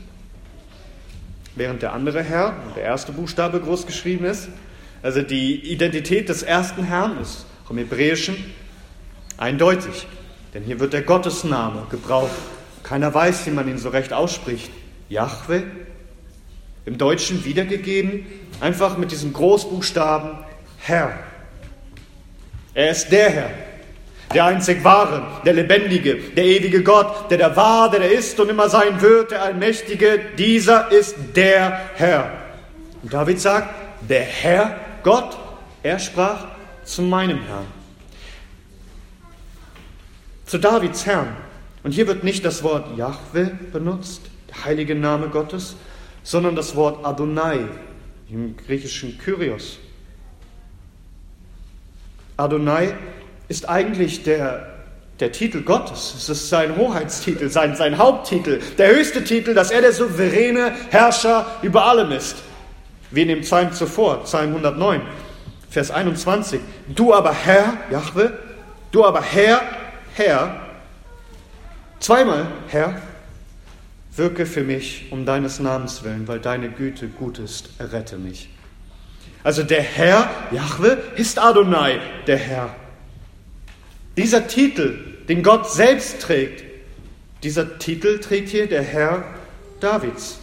während 1.58 1.82
der 1.82 1.92
andere 1.92 2.22
Herr, 2.22 2.56
der 2.76 2.84
erste 2.84 3.12
Buchstabe 3.12 3.60
groß 3.60 3.86
geschrieben 3.86 4.24
ist. 4.24 4.48
Also 5.02 5.22
die 5.22 5.72
Identität 5.72 6.28
des 6.28 6.42
ersten 6.42 6.84
Herrn 6.84 7.18
ist 7.20 7.46
auch 7.64 7.70
im 7.70 7.78
Hebräischen 7.78 8.36
eindeutig. 9.36 10.06
Denn 10.54 10.62
hier 10.62 10.80
wird 10.80 10.92
der 10.92 11.02
Gottesname 11.02 11.86
gebraucht. 11.90 12.30
Keiner 12.82 13.12
weiß, 13.12 13.46
wie 13.46 13.50
man 13.50 13.68
ihn 13.68 13.78
so 13.78 13.90
recht 13.90 14.12
ausspricht. 14.12 14.70
Jahwe, 15.08 15.64
im 16.84 16.96
Deutschen 16.96 17.44
wiedergegeben, 17.44 18.26
einfach 18.60 18.96
mit 18.96 19.12
diesem 19.12 19.32
Großbuchstaben 19.32 20.38
Herr. 20.78 21.12
Er 22.74 22.90
ist 22.90 23.10
der 23.10 23.30
Herr 23.30 23.50
der 24.34 24.44
einzig 24.44 24.84
wahre, 24.84 25.22
der 25.44 25.54
lebendige, 25.54 26.16
der 26.16 26.44
ewige 26.44 26.82
Gott, 26.82 27.30
der 27.30 27.38
da 27.38 27.56
war, 27.56 27.90
der 27.90 28.00
da 28.00 28.06
ist 28.06 28.38
und 28.38 28.50
immer 28.50 28.68
sein 28.68 29.00
wird, 29.00 29.30
der 29.30 29.42
Allmächtige, 29.42 30.20
dieser 30.36 30.92
ist 30.92 31.16
der 31.34 31.80
Herr. 31.94 32.30
Und 33.02 33.12
David 33.12 33.40
sagt, 33.40 33.74
der 34.08 34.22
Herr 34.22 34.76
Gott, 35.02 35.36
er 35.82 35.98
sprach 35.98 36.46
zu 36.84 37.02
meinem 37.02 37.42
Herrn. 37.42 37.66
Zu 40.46 40.58
Davids 40.58 41.06
Herrn. 41.06 41.36
Und 41.82 41.92
hier 41.92 42.06
wird 42.06 42.24
nicht 42.24 42.44
das 42.44 42.62
Wort 42.62 42.98
Jahwe 42.98 43.52
benutzt, 43.72 44.22
der 44.48 44.64
heilige 44.64 44.94
Name 44.94 45.28
Gottes, 45.28 45.76
sondern 46.22 46.56
das 46.56 46.74
Wort 46.76 47.04
Adonai, 47.04 47.66
im 48.28 48.56
griechischen 48.56 49.16
Kyrios. 49.18 49.78
Adonai 52.36 52.94
ist 53.48 53.68
eigentlich 53.68 54.22
der, 54.22 54.66
der 55.20 55.32
Titel 55.32 55.62
Gottes. 55.62 56.14
Es 56.16 56.28
ist 56.28 56.48
sein 56.48 56.76
Hoheitstitel, 56.76 57.48
sein, 57.48 57.74
sein 57.74 57.98
Haupttitel, 57.98 58.60
der 58.76 58.94
höchste 58.94 59.24
Titel, 59.24 59.54
dass 59.54 59.70
er 59.70 59.80
der 59.80 59.92
souveräne 59.92 60.72
Herrscher 60.90 61.46
über 61.62 61.86
allem 61.86 62.12
ist. 62.12 62.36
Wie 63.10 63.22
in 63.22 63.28
dem 63.28 63.40
Psalm 63.40 63.72
zuvor, 63.72 64.22
Psalm 64.24 64.50
109, 64.50 65.00
Vers 65.70 65.90
21. 65.90 66.60
Du 66.88 67.14
aber 67.14 67.32
Herr, 67.32 67.78
Jahwe, 67.90 68.38
du 68.90 69.04
aber 69.04 69.22
Herr, 69.22 69.62
Herr, 70.14 70.60
zweimal 72.00 72.46
Herr, 72.68 73.00
wirke 74.14 74.44
für 74.46 74.62
mich 74.62 75.06
um 75.10 75.24
deines 75.24 75.58
Namens 75.58 76.02
willen, 76.04 76.28
weil 76.28 76.40
deine 76.40 76.68
Güte 76.68 77.08
gut 77.08 77.38
ist, 77.38 77.70
errette 77.78 78.18
mich. 78.18 78.50
Also 79.42 79.62
der 79.62 79.82
Herr, 79.82 80.28
Jahwe, 80.50 80.98
ist 81.16 81.38
Adonai, 81.38 82.00
der 82.26 82.36
Herr. 82.36 82.74
Dieser 84.18 84.48
Titel, 84.48 84.98
den 85.28 85.44
Gott 85.44 85.70
selbst 85.70 86.20
trägt, 86.20 86.64
dieser 87.44 87.78
Titel 87.78 88.18
trägt 88.18 88.48
hier 88.48 88.66
der 88.66 88.82
Herr 88.82 89.22
Davids. 89.78 90.40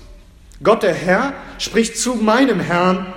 Gott 0.64 0.82
der 0.82 0.94
Herr 0.94 1.34
spricht 1.58 1.98
zu 1.98 2.16
meinem 2.16 2.62
Herrn, 2.62 3.14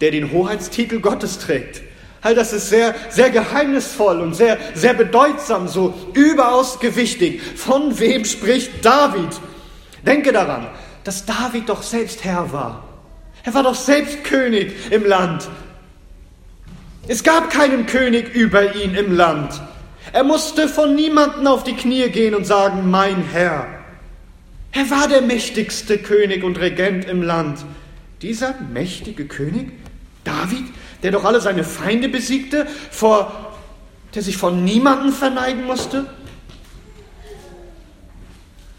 der 0.00 0.10
den 0.10 0.32
Hoheitstitel 0.32 1.00
Gottes 1.00 1.38
trägt. 1.38 1.82
All 2.22 2.34
das 2.34 2.54
ist 2.54 2.70
sehr, 2.70 2.94
sehr 3.10 3.28
geheimnisvoll 3.28 4.22
und 4.22 4.32
sehr, 4.32 4.56
sehr 4.72 4.94
bedeutsam, 4.94 5.68
so 5.68 5.92
überaus 6.14 6.80
gewichtig. 6.80 7.42
Von 7.42 7.98
wem 8.00 8.24
spricht 8.24 8.82
David? 8.82 9.38
Denke 10.06 10.32
daran, 10.32 10.68
dass 11.04 11.26
David 11.26 11.68
doch 11.68 11.82
selbst 11.82 12.24
Herr 12.24 12.50
war. 12.50 12.82
Er 13.44 13.52
war 13.52 13.62
doch 13.62 13.74
selbst 13.74 14.24
König 14.24 14.72
im 14.90 15.04
Land. 15.04 15.46
Es 17.06 17.22
gab 17.22 17.50
keinen 17.50 17.84
König 17.84 18.34
über 18.34 18.74
ihn 18.74 18.94
im 18.94 19.14
Land. 19.14 19.60
Er 20.12 20.24
musste 20.24 20.68
von 20.68 20.94
niemandem 20.94 21.46
auf 21.46 21.64
die 21.64 21.74
Knie 21.74 22.08
gehen 22.08 22.34
und 22.34 22.46
sagen, 22.46 22.90
mein 22.90 23.22
Herr. 23.24 23.66
Er 24.72 24.90
war 24.90 25.08
der 25.08 25.22
mächtigste 25.22 25.98
König 25.98 26.44
und 26.44 26.58
Regent 26.58 27.04
im 27.06 27.22
Land. 27.22 27.64
Dieser 28.22 28.54
mächtige 28.72 29.26
König, 29.26 29.72
David, 30.24 30.64
der 31.02 31.12
doch 31.12 31.24
alle 31.24 31.40
seine 31.40 31.64
Feinde 31.64 32.08
besiegte, 32.08 32.66
vor, 32.90 33.56
der 34.14 34.22
sich 34.22 34.36
vor 34.36 34.50
niemandem 34.50 35.12
verneigen 35.12 35.64
musste, 35.64 36.06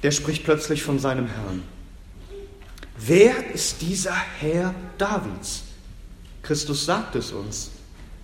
der 0.03 0.11
spricht 0.11 0.43
plötzlich 0.43 0.83
von 0.83 0.99
seinem 0.99 1.27
Herrn. 1.27 1.63
Wer 2.97 3.53
ist 3.53 3.81
dieser 3.81 4.15
Herr 4.39 4.73
Davids? 4.97 5.63
Christus 6.43 6.85
sagt 6.85 7.15
es 7.15 7.31
uns. 7.31 7.71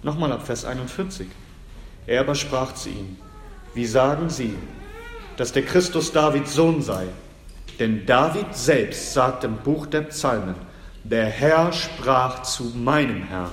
Nochmal 0.04 0.32
ab 0.32 0.46
Vers 0.46 0.66
41. 0.66 1.28
Er 2.08 2.22
aber 2.22 2.36
sprach 2.36 2.74
zu 2.74 2.90
ihm, 2.90 3.18
wie 3.74 3.86
sagen 3.86 4.30
Sie, 4.30 4.56
dass 5.38 5.52
der 5.52 5.64
Christus 5.64 6.12
Davids 6.12 6.54
Sohn 6.54 6.82
sei? 6.82 7.08
Denn 7.80 8.06
David 8.06 8.56
selbst 8.56 9.14
sagt 9.14 9.44
im 9.44 9.58
Buch 9.58 9.88
der 9.88 10.02
Psalmen, 10.02 10.56
der 11.04 11.26
Herr 11.26 11.74
sprach 11.74 12.44
zu 12.44 12.64
meinem 12.76 13.24
Herrn, 13.24 13.52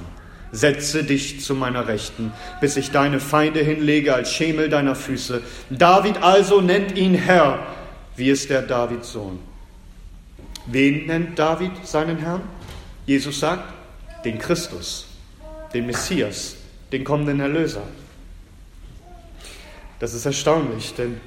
setze 0.52 1.02
dich 1.02 1.40
zu 1.40 1.54
meiner 1.54 1.88
Rechten, 1.88 2.32
bis 2.61 2.76
ich 2.76 2.90
deine 2.90 3.21
Feinde 3.21 3.61
hinlege 3.61 4.14
als 4.14 4.32
Schemel 4.32 4.68
deiner 4.68 4.94
Füße. 4.94 5.42
David 5.71 6.23
also 6.23 6.61
nennt 6.61 6.97
ihn 6.97 7.14
Herr, 7.14 7.66
wie 8.16 8.30
ist 8.30 8.49
der 8.50 8.62
Davids 8.62 9.12
Sohn. 9.12 9.38
Wen 10.66 11.06
nennt 11.06 11.38
David 11.38 11.73
seinen 11.85 12.18
Herrn? 12.18 12.42
Jesus 13.06 13.40
sagt, 13.40 13.73
den 14.25 14.38
Christus, 14.38 15.09
den 15.75 15.87
Messias, 15.87 16.56
den 16.92 17.02
kommenden 17.02 17.40
Erlöser. 17.40 17.82
Das 20.02 20.14
ist 20.14 20.26
erstaunlich, 20.26 20.94
denn 20.94 21.21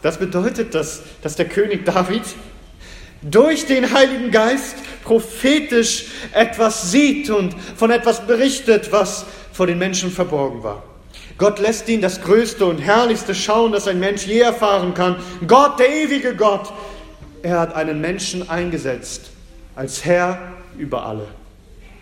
das 0.00 0.16
bedeutet, 0.16 0.74
dass, 0.74 1.02
dass 1.20 1.36
der 1.36 1.44
König 1.44 1.84
David 1.84 2.22
durch 3.20 3.66
den 3.66 3.92
Heiligen 3.92 4.30
Geist 4.30 4.76
prophetisch 5.04 6.06
etwas 6.32 6.90
sieht 6.90 7.28
und 7.28 7.54
von 7.76 7.90
etwas 7.90 8.26
berichtet, 8.26 8.90
was 8.90 9.26
vor 9.52 9.66
den 9.66 9.76
Menschen 9.76 10.10
verborgen 10.10 10.62
war. 10.62 10.82
Gott 11.36 11.58
lässt 11.58 11.90
ihn 11.90 12.00
das 12.00 12.22
Größte 12.22 12.64
und 12.64 12.78
Herrlichste 12.78 13.34
schauen, 13.34 13.72
das 13.72 13.86
ein 13.86 14.00
Mensch 14.00 14.26
je 14.26 14.40
erfahren 14.40 14.94
kann. 14.94 15.16
Gott, 15.46 15.78
der 15.78 15.90
ewige 15.90 16.34
Gott, 16.34 16.72
er 17.42 17.60
hat 17.60 17.74
einen 17.74 18.00
Menschen 18.00 18.48
eingesetzt 18.48 19.30
als 19.74 20.06
Herr 20.06 20.54
über 20.78 21.04
alle. 21.04 21.28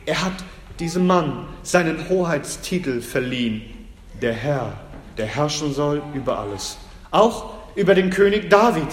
Er 0.06 0.24
hat 0.24 0.44
diesem 0.78 1.08
Mann 1.08 1.48
seinen 1.64 2.08
Hoheitstitel 2.08 3.00
verliehen, 3.00 3.62
der 4.22 4.32
Herr, 4.32 4.83
der 5.18 5.26
herrschen 5.26 5.72
soll 5.72 6.02
über 6.14 6.38
alles. 6.38 6.76
Auch 7.10 7.54
über 7.74 7.94
den 7.94 8.10
König 8.10 8.50
David. 8.50 8.88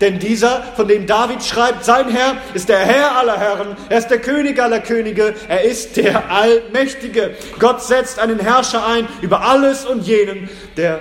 Denn 0.00 0.18
dieser, 0.18 0.62
von 0.74 0.88
dem 0.88 1.06
David 1.06 1.42
schreibt, 1.42 1.84
sein 1.84 2.08
Herr 2.10 2.36
ist 2.52 2.68
der 2.68 2.80
Herr 2.80 3.16
aller 3.16 3.38
Herren, 3.38 3.76
er 3.88 3.98
ist 3.98 4.08
der 4.08 4.20
König 4.20 4.60
aller 4.60 4.80
Könige, 4.80 5.34
er 5.48 5.62
ist 5.62 5.96
der 5.96 6.30
Allmächtige. 6.30 7.36
Gott 7.58 7.82
setzt 7.82 8.18
einen 8.18 8.40
Herrscher 8.40 8.84
ein 8.86 9.06
über 9.22 9.42
alles 9.42 9.86
und 9.86 10.06
jenen, 10.06 10.48
der, 10.76 11.00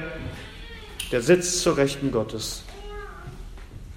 der 1.11 1.21
sitzt 1.21 1.61
zur 1.61 1.77
Rechten 1.77 2.11
Gottes. 2.11 2.63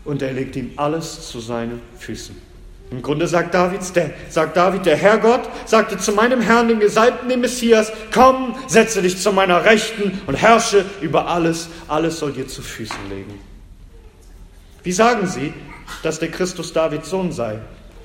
Und 0.04 0.22
er 0.22 0.32
legt 0.32 0.56
ihm 0.56 0.72
alles 0.76 1.28
zu 1.28 1.40
seinen 1.40 1.82
Füßen. 1.98 2.45
Im 2.90 3.02
Grunde 3.02 3.26
sagt, 3.26 3.52
Davids, 3.52 3.92
der, 3.92 4.10
sagt 4.28 4.56
David, 4.56 4.86
der 4.86 4.96
Herrgott, 4.96 5.48
sagte 5.64 5.98
zu 5.98 6.12
meinem 6.12 6.40
Herrn, 6.40 6.68
dem 6.68 6.78
Gesalbten, 6.78 7.28
dem 7.28 7.40
Messias, 7.40 7.92
komm, 8.14 8.54
setze 8.68 9.02
dich 9.02 9.18
zu 9.18 9.32
meiner 9.32 9.64
Rechten 9.64 10.20
und 10.26 10.34
herrsche 10.34 10.84
über 11.00 11.26
alles, 11.26 11.68
alles 11.88 12.18
soll 12.18 12.32
dir 12.32 12.46
zu 12.46 12.62
Füßen 12.62 13.08
legen. 13.08 13.40
Wie 14.84 14.92
sagen 14.92 15.26
sie, 15.26 15.52
dass 16.04 16.20
der 16.20 16.30
Christus 16.30 16.72
Davids 16.72 17.10
Sohn 17.10 17.32
sei? 17.32 17.58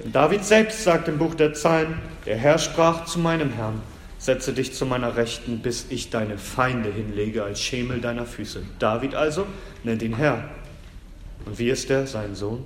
Denn 0.03 0.11
David 0.11 0.43
selbst 0.43 0.83
sagt 0.83 1.07
im 1.07 1.19
Buch 1.19 1.35
der 1.35 1.49
Psalmen, 1.49 1.99
der 2.25 2.37
Herr 2.37 2.57
sprach 2.57 3.05
zu 3.05 3.19
meinem 3.19 3.51
Herrn, 3.51 3.83
setze 4.17 4.51
dich 4.51 4.73
zu 4.73 4.87
meiner 4.87 5.15
Rechten, 5.15 5.59
bis 5.59 5.85
ich 5.89 6.09
deine 6.09 6.39
Feinde 6.39 6.91
hinlege 6.91 7.43
als 7.43 7.61
Schemel 7.61 8.01
deiner 8.01 8.25
Füße. 8.25 8.63
David 8.79 9.13
also 9.13 9.45
nennt 9.83 10.01
ihn 10.01 10.15
Herr. 10.15 10.43
Und 11.45 11.59
wie 11.59 11.69
ist 11.69 11.91
er, 11.91 12.07
sein 12.07 12.33
Sohn? 12.33 12.65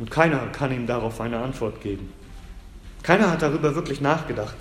Und 0.00 0.10
keiner 0.10 0.46
kann 0.46 0.72
ihm 0.72 0.86
darauf 0.86 1.20
eine 1.20 1.38
Antwort 1.38 1.82
geben. 1.82 2.10
Keiner 3.02 3.30
hat 3.30 3.42
darüber 3.42 3.74
wirklich 3.74 4.00
nachgedacht. 4.00 4.54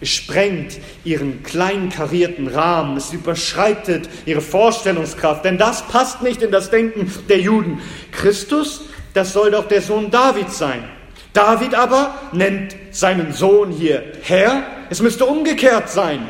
Es 0.00 0.10
sprengt 0.10 0.78
ihren 1.02 1.42
kleinen 1.42 1.90
karierten 1.90 2.46
Rahmen, 2.46 2.96
es 2.96 3.12
überschreitet 3.12 4.08
ihre 4.24 4.40
Vorstellungskraft, 4.40 5.44
denn 5.44 5.58
das 5.58 5.82
passt 5.88 6.22
nicht 6.22 6.42
in 6.42 6.52
das 6.52 6.70
Denken 6.70 7.12
der 7.28 7.40
Juden. 7.40 7.80
Christus, 8.12 8.82
das 9.14 9.32
soll 9.32 9.50
doch 9.50 9.66
der 9.66 9.82
Sohn 9.82 10.12
Davids 10.12 10.58
sein. 10.58 10.84
David 11.32 11.74
aber 11.74 12.14
nennt 12.30 12.76
seinen 12.92 13.32
Sohn 13.32 13.72
hier 13.72 14.04
Herr. 14.22 14.62
Es 14.90 15.02
müsste 15.02 15.26
umgekehrt 15.26 15.90
sein. 15.90 16.20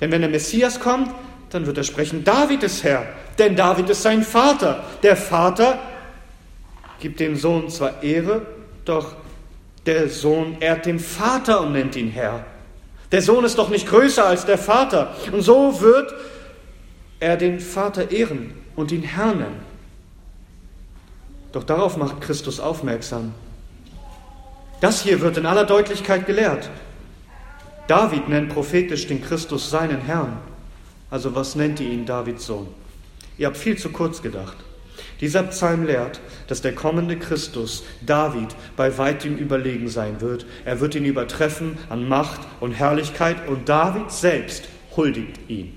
Denn 0.00 0.10
wenn 0.10 0.22
der 0.22 0.30
Messias 0.30 0.80
kommt, 0.80 1.10
dann 1.50 1.66
wird 1.66 1.76
er 1.76 1.84
sprechen, 1.84 2.24
David 2.24 2.62
ist 2.62 2.82
Herr. 2.84 3.06
Denn 3.38 3.54
David 3.54 3.90
ist 3.90 4.02
sein 4.02 4.22
Vater. 4.22 4.84
Der 5.02 5.16
Vater 5.16 5.78
gibt 7.00 7.20
dem 7.20 7.36
Sohn 7.36 7.70
zwar 7.70 8.02
Ehre, 8.02 8.42
doch 8.84 9.14
der 9.86 10.08
Sohn 10.08 10.56
ehrt 10.60 10.86
den 10.86 10.98
Vater 10.98 11.62
und 11.62 11.72
nennt 11.72 11.96
ihn 11.96 12.10
Herr. 12.10 12.44
Der 13.10 13.22
Sohn 13.22 13.44
ist 13.44 13.58
doch 13.58 13.70
nicht 13.70 13.88
größer 13.88 14.26
als 14.26 14.44
der 14.44 14.58
Vater. 14.58 15.14
Und 15.32 15.42
so 15.42 15.80
wird 15.80 16.12
er 17.20 17.36
den 17.36 17.58
Vater 17.60 18.10
ehren 18.10 18.52
und 18.76 18.92
ihn 18.92 19.02
Herr 19.02 19.34
nennen. 19.34 19.60
Doch 21.52 21.64
darauf 21.64 21.96
macht 21.96 22.20
Christus 22.20 22.60
aufmerksam. 22.60 23.32
Das 24.80 25.02
hier 25.02 25.20
wird 25.20 25.38
in 25.38 25.46
aller 25.46 25.64
Deutlichkeit 25.64 26.26
gelehrt. 26.26 26.68
David 27.86 28.28
nennt 28.28 28.50
prophetisch 28.52 29.06
den 29.06 29.22
Christus 29.22 29.70
seinen 29.70 30.02
Herrn. 30.02 30.38
Also 31.10 31.34
was 31.34 31.54
nennt 31.54 31.80
ihr 31.80 31.90
ihn 31.90 32.04
Davids 32.04 32.44
Sohn? 32.44 32.68
Ihr 33.38 33.46
habt 33.46 33.56
viel 33.56 33.78
zu 33.78 33.88
kurz 33.88 34.20
gedacht. 34.20 34.56
Dieser 35.20 35.42
Psalm 35.44 35.84
lehrt, 35.84 36.20
dass 36.46 36.62
der 36.62 36.74
kommende 36.74 37.18
Christus 37.18 37.84
David 38.06 38.54
bei 38.76 38.96
weitem 38.98 39.36
überlegen 39.36 39.88
sein 39.88 40.20
wird. 40.20 40.46
Er 40.64 40.80
wird 40.80 40.94
ihn 40.94 41.04
übertreffen 41.04 41.76
an 41.88 42.08
Macht 42.08 42.40
und 42.60 42.72
Herrlichkeit 42.72 43.48
und 43.48 43.68
David 43.68 44.12
selbst 44.12 44.68
huldigt 44.96 45.38
ihn. 45.48 45.74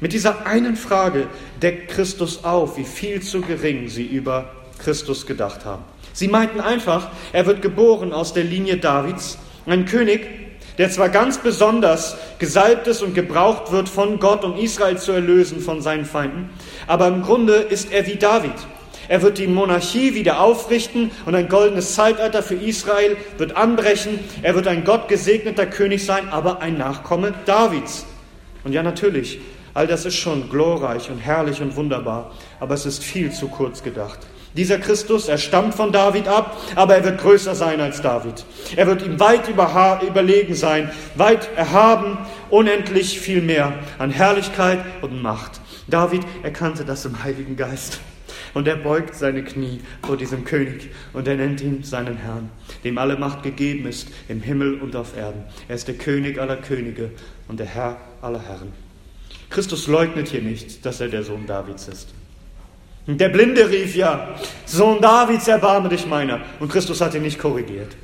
Mit 0.00 0.12
dieser 0.12 0.46
einen 0.46 0.76
Frage 0.76 1.28
deckt 1.62 1.90
Christus 1.90 2.44
auf, 2.44 2.76
wie 2.76 2.84
viel 2.84 3.22
zu 3.22 3.40
gering 3.40 3.88
sie 3.88 4.04
über 4.04 4.50
Christus 4.78 5.26
gedacht 5.26 5.64
haben. 5.64 5.84
Sie 6.12 6.28
meinten 6.28 6.60
einfach, 6.60 7.10
er 7.32 7.46
wird 7.46 7.62
geboren 7.62 8.12
aus 8.12 8.34
der 8.34 8.44
Linie 8.44 8.76
Davids, 8.76 9.38
ein 9.66 9.86
König, 9.86 10.43
der 10.78 10.90
zwar 10.90 11.08
ganz 11.08 11.38
besonders 11.38 12.16
gesalbt 12.38 12.86
ist 12.86 13.02
und 13.02 13.14
gebraucht 13.14 13.70
wird 13.70 13.88
von 13.88 14.18
Gott, 14.18 14.44
um 14.44 14.56
Israel 14.56 14.98
zu 14.98 15.12
erlösen 15.12 15.60
von 15.60 15.80
seinen 15.80 16.04
Feinden, 16.04 16.50
aber 16.86 17.08
im 17.08 17.22
Grunde 17.22 17.54
ist 17.54 17.92
er 17.92 18.06
wie 18.06 18.16
David. 18.16 18.54
Er 19.08 19.22
wird 19.22 19.38
die 19.38 19.46
Monarchie 19.46 20.14
wieder 20.14 20.40
aufrichten 20.40 21.10
und 21.26 21.34
ein 21.34 21.48
goldenes 21.48 21.94
Zeitalter 21.94 22.42
für 22.42 22.54
Israel 22.54 23.16
wird 23.36 23.56
anbrechen. 23.56 24.18
Er 24.42 24.54
wird 24.54 24.66
ein 24.66 24.84
gottgesegneter 24.84 25.66
König 25.66 26.04
sein, 26.04 26.30
aber 26.30 26.62
ein 26.62 26.78
Nachkomme 26.78 27.34
Davids. 27.44 28.06
Und 28.64 28.72
ja, 28.72 28.82
natürlich, 28.82 29.40
all 29.74 29.86
das 29.86 30.06
ist 30.06 30.16
schon 30.16 30.48
glorreich 30.48 31.10
und 31.10 31.18
herrlich 31.18 31.60
und 31.60 31.76
wunderbar, 31.76 32.32
aber 32.60 32.74
es 32.74 32.86
ist 32.86 33.04
viel 33.04 33.30
zu 33.30 33.48
kurz 33.48 33.82
gedacht. 33.82 34.20
Dieser 34.56 34.78
Christus, 34.78 35.28
er 35.28 35.38
stammt 35.38 35.74
von 35.74 35.90
David 35.90 36.28
ab, 36.28 36.56
aber 36.76 36.94
er 36.94 37.04
wird 37.04 37.20
größer 37.20 37.56
sein 37.56 37.80
als 37.80 38.00
David. 38.02 38.44
Er 38.76 38.86
wird 38.86 39.02
ihm 39.02 39.18
weit 39.18 39.48
überlegen 39.48 40.54
sein, 40.54 40.92
weit 41.16 41.48
erhaben, 41.56 42.18
unendlich 42.50 43.18
viel 43.18 43.42
mehr 43.42 43.72
an 43.98 44.10
Herrlichkeit 44.10 44.78
und 45.02 45.20
Macht. 45.20 45.60
David 45.88 46.22
erkannte 46.44 46.84
das 46.84 47.04
im 47.04 47.24
Heiligen 47.24 47.56
Geist. 47.56 48.00
Und 48.54 48.68
er 48.68 48.76
beugt 48.76 49.16
seine 49.16 49.42
Knie 49.42 49.80
vor 50.06 50.16
diesem 50.16 50.44
König 50.44 50.90
und 51.12 51.26
er 51.26 51.34
nennt 51.34 51.60
ihn 51.60 51.82
seinen 51.82 52.16
Herrn, 52.18 52.50
dem 52.84 52.98
alle 52.98 53.16
Macht 53.16 53.42
gegeben 53.42 53.88
ist 53.88 54.08
im 54.28 54.40
Himmel 54.40 54.80
und 54.80 54.94
auf 54.94 55.16
Erden. 55.16 55.42
Er 55.66 55.74
ist 55.74 55.88
der 55.88 55.96
König 55.96 56.38
aller 56.38 56.56
Könige 56.56 57.10
und 57.48 57.58
der 57.58 57.66
Herr 57.66 57.96
aller 58.22 58.40
Herren. 58.46 58.72
Christus 59.50 59.88
leugnet 59.88 60.28
hier 60.28 60.42
nicht, 60.42 60.86
dass 60.86 61.00
er 61.00 61.08
der 61.08 61.24
Sohn 61.24 61.46
Davids 61.46 61.88
ist. 61.88 62.14
Und 63.06 63.20
der 63.20 63.28
Blinde 63.28 63.68
rief 63.68 63.94
ja, 63.94 64.34
Sohn 64.64 65.00
Davids, 65.00 65.46
erbarme 65.46 65.88
dich 65.88 66.06
meiner. 66.06 66.40
Und 66.58 66.70
Christus 66.70 67.00
hat 67.00 67.14
ihn 67.14 67.22
nicht 67.22 67.38
korrigiert. 67.38 67.94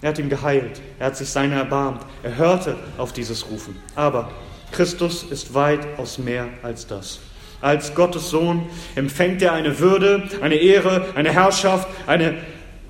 Er 0.00 0.10
hat 0.10 0.18
ihn 0.18 0.28
geheilt. 0.28 0.80
Er 0.98 1.06
hat 1.06 1.16
sich 1.16 1.28
seiner 1.28 1.56
erbarmt. 1.56 2.02
Er 2.22 2.36
hörte 2.36 2.76
auf 2.98 3.12
dieses 3.12 3.48
Rufen. 3.50 3.76
Aber 3.94 4.30
Christus 4.70 5.24
ist 5.24 5.54
weitaus 5.54 6.18
mehr 6.18 6.48
als 6.62 6.86
das. 6.86 7.20
Als 7.60 7.94
Gottes 7.94 8.30
Sohn 8.30 8.68
empfängt 8.96 9.42
er 9.42 9.52
eine 9.52 9.78
Würde, 9.78 10.28
eine 10.40 10.56
Ehre, 10.56 11.06
eine 11.14 11.32
Herrschaft, 11.32 11.88
eine, 12.08 12.34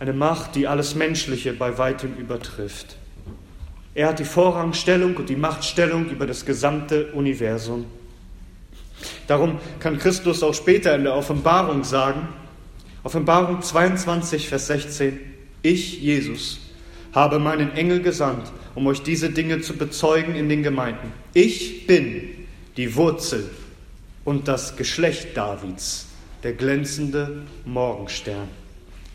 eine 0.00 0.14
Macht, 0.14 0.54
die 0.54 0.66
alles 0.66 0.94
Menschliche 0.94 1.52
bei 1.52 1.76
weitem 1.76 2.14
übertrifft. 2.16 2.96
Er 3.94 4.08
hat 4.08 4.18
die 4.18 4.24
Vorrangstellung 4.24 5.16
und 5.16 5.28
die 5.28 5.36
Machtstellung 5.36 6.08
über 6.08 6.26
das 6.26 6.46
gesamte 6.46 7.12
Universum. 7.12 7.84
Darum 9.26 9.58
kann 9.80 9.98
Christus 9.98 10.42
auch 10.42 10.54
später 10.54 10.94
in 10.94 11.04
der 11.04 11.14
Offenbarung 11.14 11.84
sagen, 11.84 12.28
Offenbarung 13.04 13.62
22, 13.62 14.48
Vers 14.48 14.68
16, 14.68 15.18
ich, 15.62 16.00
Jesus, 16.00 16.60
habe 17.12 17.38
meinen 17.38 17.72
Engel 17.76 18.00
gesandt, 18.00 18.50
um 18.74 18.86
euch 18.86 19.02
diese 19.02 19.30
Dinge 19.30 19.60
zu 19.60 19.76
bezeugen 19.76 20.34
in 20.34 20.48
den 20.48 20.62
Gemeinden. 20.62 21.12
Ich 21.34 21.86
bin 21.86 22.46
die 22.76 22.94
Wurzel 22.94 23.50
und 24.24 24.48
das 24.48 24.76
Geschlecht 24.76 25.36
Davids, 25.36 26.06
der 26.42 26.52
glänzende 26.52 27.42
Morgenstern. 27.64 28.61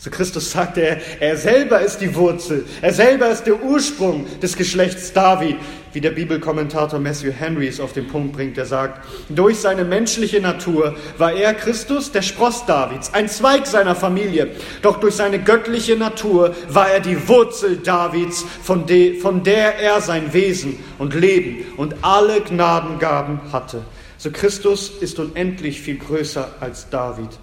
So 0.07 0.11
Christus 0.11 0.51
sagte 0.51 0.79
er, 0.79 1.01
er 1.19 1.35
selber 1.35 1.81
ist 1.81 1.97
die 1.97 2.15
Wurzel, 2.15 2.63
er 2.81 2.93
selber 2.93 3.27
ist 3.27 3.43
der 3.43 3.61
Ursprung 3.61 4.25
des 4.39 4.55
Geschlechts 4.55 5.11
David, 5.11 5.57
wie 5.91 5.99
der 5.99 6.11
Bibelkommentator 6.11 6.97
Matthew 6.97 7.33
Henry 7.37 7.67
es 7.67 7.81
auf 7.81 7.91
den 7.91 8.07
Punkt 8.07 8.31
bringt, 8.31 8.55
der 8.55 8.65
sagt, 8.65 9.05
durch 9.27 9.57
seine 9.57 9.83
menschliche 9.83 10.39
Natur 10.39 10.95
war 11.17 11.33
er 11.33 11.53
Christus, 11.53 12.09
der 12.13 12.21
Spross 12.21 12.65
Davids, 12.65 13.13
ein 13.13 13.27
Zweig 13.27 13.67
seiner 13.67 13.95
Familie, 13.95 14.51
doch 14.81 14.97
durch 15.01 15.15
seine 15.15 15.39
göttliche 15.39 15.97
Natur 15.97 16.55
war 16.69 16.89
er 16.89 17.01
die 17.01 17.27
Wurzel 17.27 17.75
Davids, 17.75 18.45
von, 18.63 18.85
de, 18.85 19.19
von 19.19 19.43
der 19.43 19.77
er 19.77 19.99
sein 19.99 20.31
Wesen 20.31 20.79
und 20.99 21.15
Leben 21.15 21.65
und 21.75 21.95
alle 22.01 22.39
Gnadengaben 22.39 23.51
hatte. 23.51 23.83
So 24.17 24.31
Christus 24.31 24.89
ist 24.89 25.19
unendlich 25.19 25.81
viel 25.81 25.97
größer 25.97 26.47
als 26.61 26.89
David. 26.89 27.37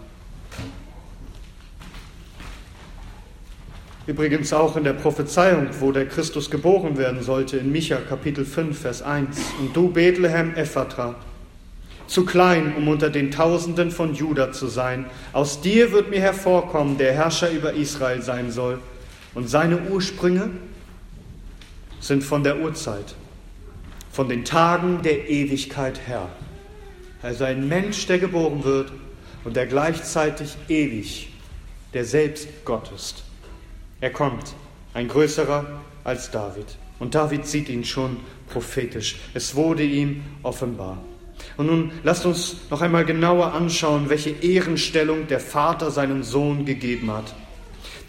Übrigens 4.07 4.53
auch 4.53 4.77
in 4.77 4.85
der 4.85 4.93
Prophezeiung, 4.93 5.69
wo 5.81 5.91
der 5.91 6.07
Christus 6.07 6.51
geboren 6.51 6.99
werden 6.99 7.23
sollte, 7.23 7.57
in 7.57 7.73
Micha 7.73 7.97
Kapitel 7.97 8.45
5, 8.45 8.79
Vers 8.79 9.01
1. 9.01 9.37
Und 9.61 9.75
du, 9.75 9.89
Bethlehem 9.89 10.55
Ephrata, 10.55 11.15
zu 12.07 12.27
klein, 12.27 12.75
um 12.77 12.89
unter 12.89 13.09
den 13.09 13.31
Tausenden 13.31 13.91
von 13.91 14.15
Juda 14.15 14.53
zu 14.53 14.67
sein. 14.67 15.07
Aus 15.33 15.63
dir 15.63 15.93
wird 15.93 16.11
mir 16.11 16.21
hervorkommen, 16.21 16.99
der 16.99 17.15
Herrscher 17.15 17.51
über 17.51 17.73
Israel 17.73 18.21
sein 18.21 18.51
soll. 18.51 18.79
Und 19.35 19.49
seine 19.49 19.79
Ursprünge 19.91 20.51
sind 22.01 22.23
von 22.23 22.45
der 22.45 22.61
Urzeit, 22.61 23.15
von 24.13 24.29
den 24.29 24.45
Tagen 24.45 25.01
der 25.03 25.31
Ewigkeit 25.31 26.07
her. 26.07 26.29
Also 27.23 27.45
ein 27.45 27.69
Mensch, 27.69 28.07
der 28.07 28.19
geboren 28.19 28.65
wird 28.65 28.93
und 29.45 29.57
der 29.57 29.67
gleichzeitig 29.67 30.57
ewig, 30.69 31.31
der 31.95 32.05
selbst 32.05 32.49
Gott 32.67 32.93
ist. 32.95 33.25
Er 34.05 34.11
kommt, 34.11 34.53
ein 34.93 35.09
größerer 35.09 35.65
als 36.05 36.31
David. 36.31 36.67
Und 36.99 37.15
David 37.15 37.47
sieht 37.47 37.71
ihn 37.71 37.87
schon 37.87 38.19
prophetisch. 38.51 39.17
Es 39.33 39.55
wurde 39.55 39.83
ihm 39.83 40.23
offenbar. 40.43 40.99
Und 41.57 41.69
nun 41.69 41.91
lasst 42.03 42.27
uns 42.27 42.57
noch 42.69 42.83
einmal 42.83 43.07
genauer 43.07 43.55
anschauen, 43.55 44.11
welche 44.11 44.29
Ehrenstellung 44.29 45.27
der 45.29 45.41
Vater 45.41 45.91
seinem 45.91 46.23
Sohn 46.23 46.67
gegeben 46.67 47.11
hat. 47.11 47.35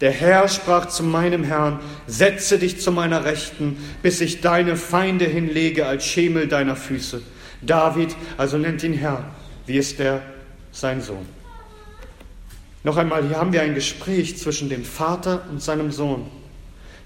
Der 0.02 0.10
Herr 0.10 0.48
sprach 0.48 0.84
zu 0.88 1.02
meinem 1.02 1.44
Herrn, 1.44 1.80
setze 2.06 2.58
dich 2.58 2.78
zu 2.78 2.92
meiner 2.92 3.24
Rechten, 3.24 3.78
bis 4.02 4.20
ich 4.20 4.42
deine 4.42 4.76
Feinde 4.76 5.24
hinlege 5.24 5.86
als 5.86 6.04
Schemel 6.04 6.46
deiner 6.46 6.76
Füße. 6.76 7.22
David 7.62 8.14
also 8.36 8.58
nennt 8.58 8.82
ihn 8.82 8.92
Herr. 8.92 9.30
Wie 9.64 9.78
ist 9.78 9.98
er 9.98 10.20
sein 10.72 11.00
Sohn? 11.00 11.35
Noch 12.86 12.98
einmal, 12.98 13.26
hier 13.26 13.38
haben 13.38 13.52
wir 13.52 13.62
ein 13.62 13.74
Gespräch 13.74 14.38
zwischen 14.38 14.68
dem 14.68 14.84
Vater 14.84 15.42
und 15.50 15.60
seinem 15.60 15.90
Sohn. 15.90 16.24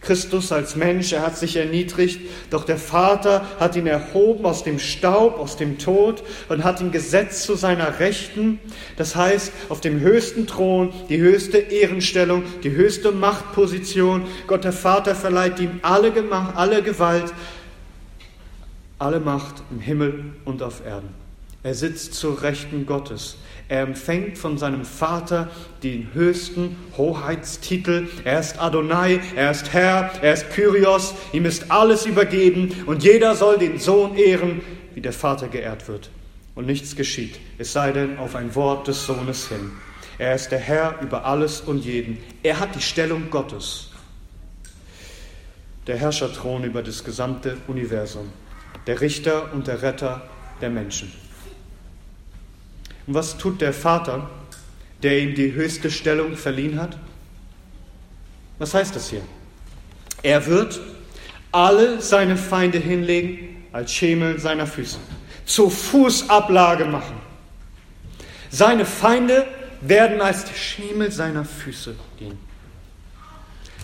Christus 0.03 0.53
als 0.53 0.77
Mensch, 0.77 1.15
er 1.15 1.23
hat 1.23 1.39
sich 1.39 1.57
erniedrigt, 1.57 2.21
doch 2.51 2.67
der 2.67 2.77
Vater 2.77 3.47
hat 3.59 3.77
ihn 3.77 3.87
erhoben 3.87 4.45
aus 4.45 4.63
dem 4.63 4.79
Staub, 4.79 5.39
aus 5.39 5.57
dem 5.57 5.79
Tod 5.79 6.23
und 6.51 6.65
hat 6.65 6.83
ihn 6.83 6.93
gesetzt 6.93 7.45
zu 7.45 7.55
seiner 7.55 7.99
Rechten. 7.99 8.61
Das 8.99 9.17
heißt, 9.17 9.53
auf 9.71 9.81
dem 9.81 10.01
höchsten 10.01 10.47
Thron, 10.47 10.93
die 11.09 11.17
höchste 11.17 11.57
Ehrenstellung, 11.57 12.43
die 12.63 12.73
höchste 12.73 13.11
Machtposition. 13.11 14.27
Gott 14.49 14.65
der 14.65 14.75
Vater 14.75 15.15
verleiht 15.15 15.61
ihm 15.61 15.81
alle, 15.81 16.13
alle 16.57 16.83
Gewalt, 16.83 17.33
alle 18.99 19.19
Macht 19.19 19.63
im 19.71 19.81
Himmel 19.81 20.25
und 20.45 20.63
auf 20.63 20.85
Erden. 20.85 21.09
Er 21.63 21.75
sitzt 21.75 22.13
zur 22.13 22.43
Rechten 22.43 22.85
Gottes. 22.85 23.39
Er 23.71 23.83
empfängt 23.83 24.37
von 24.37 24.59
seinem 24.59 24.85
Vater 24.85 25.49
den 25.85 26.13
höchsten 26.13 26.77
Hoheitstitel. 26.97 28.09
Er 28.25 28.41
ist 28.41 28.61
Adonai, 28.61 29.21
er 29.37 29.53
ist 29.53 29.73
Herr, 29.73 30.11
er 30.23 30.33
ist 30.35 30.51
Kyrios. 30.51 31.15
Ihm 31.33 31.45
ist 31.45 31.71
alles 31.71 32.05
übergeben 32.05 32.75
und 32.87 33.05
jeder 33.05 33.37
soll 33.37 33.59
den 33.59 33.79
Sohn 33.79 34.17
ehren, 34.17 34.61
wie 34.97 35.01
der 35.01 35.13
Vater 35.13 35.47
geehrt 35.47 35.87
wird. 35.87 36.11
Und 36.57 36.67
nichts 36.67 36.97
geschieht, 36.97 37.39
es 37.59 37.73
sei 37.73 37.93
denn 37.93 38.19
auf 38.19 38.35
ein 38.35 38.57
Wort 38.57 38.89
des 38.89 39.07
Sohnes 39.07 39.47
hin. 39.47 39.71
Er 40.19 40.35
ist 40.35 40.51
der 40.51 40.59
Herr 40.59 40.99
über 41.01 41.25
alles 41.25 41.61
und 41.61 41.85
jeden. 41.85 42.19
Er 42.43 42.59
hat 42.59 42.75
die 42.75 42.83
Stellung 42.83 43.31
Gottes. 43.31 43.93
Der 45.87 45.97
Herrscherthron 45.97 46.65
über 46.65 46.83
das 46.83 47.05
gesamte 47.05 47.57
Universum. 47.69 48.33
Der 48.89 49.01
Richter 49.01 49.55
und 49.55 49.69
der 49.69 49.81
Retter 49.83 50.29
der 50.61 50.71
Menschen. 50.71 51.13
Und 53.11 53.17
was 53.17 53.37
tut 53.37 53.61
der 53.61 53.73
Vater, 53.73 54.31
der 55.03 55.19
ihm 55.19 55.35
die 55.35 55.53
höchste 55.53 55.91
Stellung 55.91 56.37
verliehen 56.37 56.81
hat? 56.81 56.97
Was 58.61 58.73
heißt 58.73 58.95
das 58.95 59.11
hier? 59.11 59.23
Er 60.23 60.47
wird 60.47 60.79
alle 61.51 62.01
seine 62.01 62.37
Feinde 62.37 62.79
hinlegen 62.79 63.67
als 63.73 63.93
Schemel 63.93 64.39
seiner 64.39 64.65
Füße, 64.65 64.99
zur 65.45 65.73
Fußablage 65.73 66.85
machen. 66.85 67.17
Seine 68.49 68.85
Feinde 68.85 69.45
werden 69.81 70.21
als 70.21 70.49
Schemel 70.57 71.11
seiner 71.11 71.45
Füße 71.45 71.97
dienen. 72.21 72.39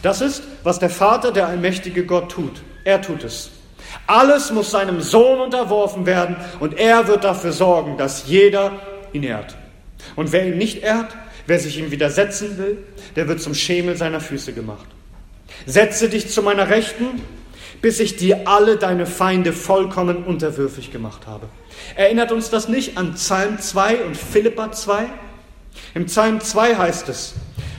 Das 0.02 0.20
ist, 0.20 0.44
was 0.62 0.78
der 0.78 0.90
Vater, 0.90 1.32
der 1.32 1.48
allmächtige 1.48 2.06
Gott 2.06 2.30
tut. 2.30 2.62
Er 2.84 3.02
tut 3.02 3.24
es. 3.24 3.50
Alles 4.06 4.52
muss 4.52 4.70
seinem 4.70 5.00
Sohn 5.00 5.40
unterworfen 5.40 6.06
werden 6.06 6.36
und 6.60 6.78
er 6.78 7.08
wird 7.08 7.24
dafür 7.24 7.50
sorgen, 7.50 7.98
dass 7.98 8.28
jeder 8.28 8.70
ihn 9.12 9.22
ehrt. 9.22 9.56
Und 10.14 10.32
wer 10.32 10.46
ihn 10.46 10.58
nicht 10.58 10.82
ehrt, 10.82 11.16
wer 11.46 11.58
sich 11.58 11.78
ihm 11.78 11.90
widersetzen 11.90 12.58
will, 12.58 12.78
der 13.14 13.28
wird 13.28 13.40
zum 13.40 13.54
Schemel 13.54 13.96
seiner 13.96 14.20
Füße 14.20 14.52
gemacht. 14.52 14.86
Setze 15.64 16.08
dich 16.08 16.30
zu 16.30 16.42
meiner 16.42 16.68
Rechten, 16.68 17.22
bis 17.82 18.00
ich 18.00 18.16
dir 18.16 18.48
alle 18.48 18.76
deine 18.76 19.06
Feinde 19.06 19.52
vollkommen 19.52 20.24
unterwürfig 20.24 20.90
gemacht 20.92 21.26
habe. 21.26 21.48
Erinnert 21.94 22.32
uns 22.32 22.50
das 22.50 22.68
nicht 22.68 22.96
an 22.96 23.14
Psalm 23.14 23.58
2 23.58 24.04
und 24.04 24.16
Philippa 24.16 24.72
2? 24.72 25.06
Im 25.94 26.06
Psalm 26.06 26.40
2 26.40 26.76
heißt 26.76 27.08
es, 27.08 27.34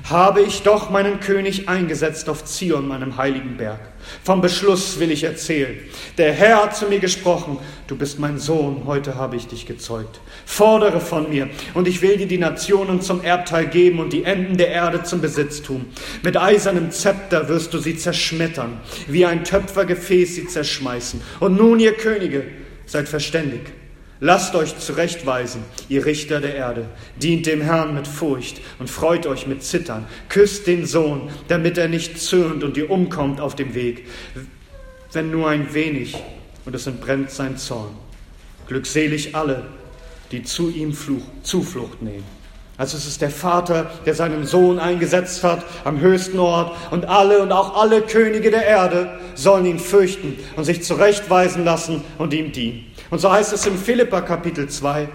habe 0.09 0.41
ich 0.41 0.63
doch 0.63 0.89
meinen 0.89 1.19
König 1.19 1.67
eingesetzt 1.67 2.29
auf 2.29 2.45
Zion, 2.45 2.87
meinem 2.87 3.17
heiligen 3.17 3.57
Berg. 3.57 3.79
Vom 4.23 4.41
Beschluss 4.41 4.99
will 4.99 5.11
ich 5.11 5.23
erzählen. 5.23 5.77
Der 6.17 6.33
Herr 6.33 6.63
hat 6.63 6.75
zu 6.75 6.87
mir 6.87 6.99
gesprochen, 6.99 7.57
du 7.87 7.95
bist 7.95 8.19
mein 8.19 8.37
Sohn, 8.37 8.83
heute 8.85 9.15
habe 9.15 9.35
ich 9.35 9.47
dich 9.47 9.65
gezeugt. 9.65 10.19
Fordere 10.45 10.99
von 10.99 11.29
mir, 11.29 11.49
und 11.73 11.87
ich 11.87 12.01
will 12.01 12.17
dir 12.17 12.27
die 12.27 12.37
Nationen 12.37 13.01
zum 13.01 13.23
Erbteil 13.23 13.67
geben 13.67 13.99
und 13.99 14.13
die 14.13 14.23
Enden 14.23 14.57
der 14.57 14.69
Erde 14.69 15.03
zum 15.03 15.21
Besitztum. 15.21 15.85
Mit 16.23 16.37
eisernem 16.37 16.91
Zepter 16.91 17.47
wirst 17.49 17.73
du 17.73 17.79
sie 17.79 17.97
zerschmettern, 17.97 18.79
wie 19.07 19.25
ein 19.25 19.43
Töpfergefäß 19.43 20.35
sie 20.35 20.47
zerschmeißen. 20.47 21.21
Und 21.39 21.57
nun, 21.57 21.79
ihr 21.79 21.93
Könige, 21.93 22.45
seid 22.85 23.07
verständig. 23.07 23.61
Lasst 24.19 24.55
euch 24.55 24.77
zurechtweisen, 24.79 25.63
ihr 25.89 26.05
Richter 26.05 26.39
der 26.39 26.55
Erde. 26.55 26.85
Dient 27.21 27.45
dem 27.45 27.61
Herrn 27.61 27.93
mit 27.93 28.07
Furcht 28.07 28.59
und 28.79 28.89
freut 28.89 29.27
euch 29.27 29.45
mit 29.45 29.63
Zittern. 29.63 30.07
Küsst 30.27 30.65
den 30.65 30.87
Sohn, 30.87 31.29
damit 31.47 31.77
er 31.77 31.87
nicht 31.87 32.19
zürnt 32.19 32.63
und 32.63 32.77
ihr 32.77 32.89
umkommt 32.89 33.39
auf 33.39 33.55
dem 33.55 33.75
Weg. 33.75 34.07
Wenn 35.11 35.29
nur 35.29 35.49
ein 35.49 35.73
wenig 35.73 36.15
und 36.65 36.73
es 36.73 36.87
entbrennt 36.87 37.29
sein 37.29 37.57
Zorn. 37.57 37.95
Glückselig 38.67 39.35
alle, 39.35 39.67
die 40.31 40.43
zu 40.43 40.69
ihm 40.69 40.93
Fluch, 40.93 41.23
Zuflucht 41.43 42.01
nehmen. 42.01 42.25
Also 42.77 42.97
es 42.97 43.07
ist 43.07 43.21
der 43.21 43.31
Vater, 43.31 43.89
der 44.05 44.13
seinen 44.13 44.45
Sohn 44.45 44.77
eingesetzt 44.77 45.43
hat 45.43 45.63
am 45.83 45.99
höchsten 45.99 46.37
Ort 46.37 46.75
und 46.91 47.05
alle 47.05 47.39
und 47.41 47.51
auch 47.51 47.75
alle 47.75 48.01
Könige 48.01 48.51
der 48.51 48.65
Erde 48.65 49.19
sollen 49.33 49.65
ihn 49.65 49.79
fürchten 49.79 50.37
und 50.55 50.63
sich 50.63 50.83
zurechtweisen 50.83 51.65
lassen 51.65 52.03
und 52.19 52.33
ihm 52.33 52.51
dienen. 52.51 52.85
Und 53.09 53.19
so 53.19 53.31
heißt 53.31 53.53
es 53.53 53.65
im 53.65 53.77
Philippa 53.77 54.21
Kapitel 54.21 54.67
2, 54.67 55.09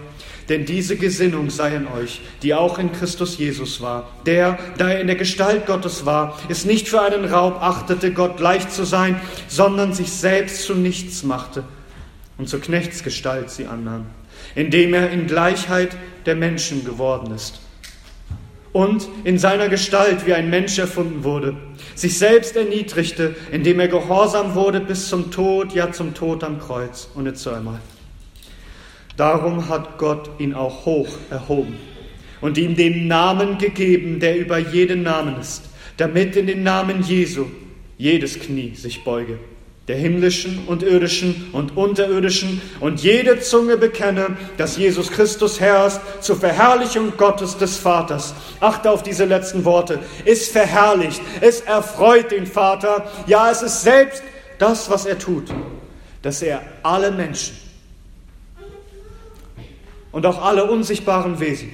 Denn 0.48 0.64
diese 0.64 0.96
Gesinnung 0.96 1.50
sei 1.50 1.76
in 1.76 1.87
euch, 1.87 2.20
die 2.42 2.55
auch 2.55 2.78
in 2.78 2.92
Christus 2.92 3.38
Jesus 3.38 3.81
war. 3.81 4.09
Der, 4.26 4.59
da 4.76 4.90
er 4.90 5.00
in 5.00 5.07
der 5.07 5.16
Gestalt 5.16 5.66
Gottes 5.66 6.05
war, 6.05 6.38
es 6.48 6.64
nicht 6.64 6.88
für 6.88 7.00
einen 7.00 7.24
Raub 7.24 7.62
achtete, 7.62 8.12
Gott 8.12 8.37
gleich 8.37 8.68
zu 8.68 8.85
sein, 8.85 9.20
sondern 9.46 9.92
sich 9.92 10.11
selbst 10.11 10.64
zu 10.64 10.74
nichts 10.74 11.22
machte 11.22 11.64
und 12.38 12.48
zur 12.48 12.61
Knechtsgestalt 12.61 13.50
sie 13.50 13.66
annahm, 13.66 14.07
indem 14.55 14.94
er 14.94 15.11
in 15.11 15.26
Gleichheit 15.26 15.96
der 16.26 16.35
Menschen 16.35 16.85
geworden 16.85 17.33
ist 17.33 17.61
und 18.72 19.07
in 19.24 19.38
seiner 19.38 19.68
Gestalt 19.68 20.26
wie 20.26 20.35
ein 20.35 20.50
Mensch 20.50 20.78
erfunden 20.78 21.24
wurde, 21.24 21.57
sich 22.02 22.18
selbst 22.18 22.56
erniedrigte, 22.56 23.34
indem 23.52 23.80
er 23.80 23.88
gehorsam 23.88 24.54
wurde 24.54 24.80
bis 24.80 25.08
zum 25.08 25.30
Tod, 25.30 25.72
ja 25.72 25.90
zum 25.92 26.14
Tod 26.14 26.44
am 26.44 26.58
Kreuz. 26.58 27.08
Und 27.14 27.26
jetzt 27.26 27.46
einmal. 27.46 27.80
Darum 29.16 29.68
hat 29.68 29.98
Gott 29.98 30.28
ihn 30.38 30.52
auch 30.52 30.84
hoch 30.84 31.08
erhoben 31.30 31.76
und 32.40 32.58
ihm 32.58 32.74
den 32.74 33.06
Namen 33.06 33.56
gegeben, 33.58 34.18
der 34.20 34.36
über 34.36 34.58
jeden 34.58 35.02
Namen 35.02 35.40
ist, 35.40 35.62
damit 35.96 36.34
in 36.34 36.46
den 36.46 36.62
Namen 36.62 37.02
Jesu 37.02 37.46
jedes 37.98 38.38
Knie 38.40 38.74
sich 38.74 39.04
beuge 39.04 39.38
der 39.88 39.96
himmlischen 39.96 40.66
und 40.68 40.82
irdischen 40.84 41.50
und 41.52 41.76
unterirdischen 41.76 42.62
und 42.78 43.02
jede 43.02 43.40
Zunge 43.40 43.76
bekenne, 43.76 44.36
dass 44.56 44.76
Jesus 44.76 45.10
Christus 45.10 45.58
Herr 45.58 45.86
ist, 45.86 46.00
zur 46.20 46.36
Verherrlichung 46.36 47.16
Gottes 47.16 47.58
des 47.58 47.76
Vaters. 47.76 48.32
Achte 48.60 48.90
auf 48.90 49.02
diese 49.02 49.24
letzten 49.24 49.64
Worte. 49.64 49.98
Ist 50.24 50.52
verherrlicht, 50.52 51.20
es 51.40 51.62
erfreut 51.62 52.30
den 52.30 52.46
Vater, 52.46 53.10
ja, 53.26 53.50
es 53.50 53.62
ist 53.62 53.82
selbst 53.82 54.22
das, 54.58 54.88
was 54.88 55.04
er 55.04 55.18
tut, 55.18 55.52
dass 56.22 56.42
er 56.42 56.62
alle 56.84 57.10
Menschen 57.10 57.56
und 60.12 60.26
auch 60.26 60.44
alle 60.44 60.70
unsichtbaren 60.70 61.40
Wesen, 61.40 61.72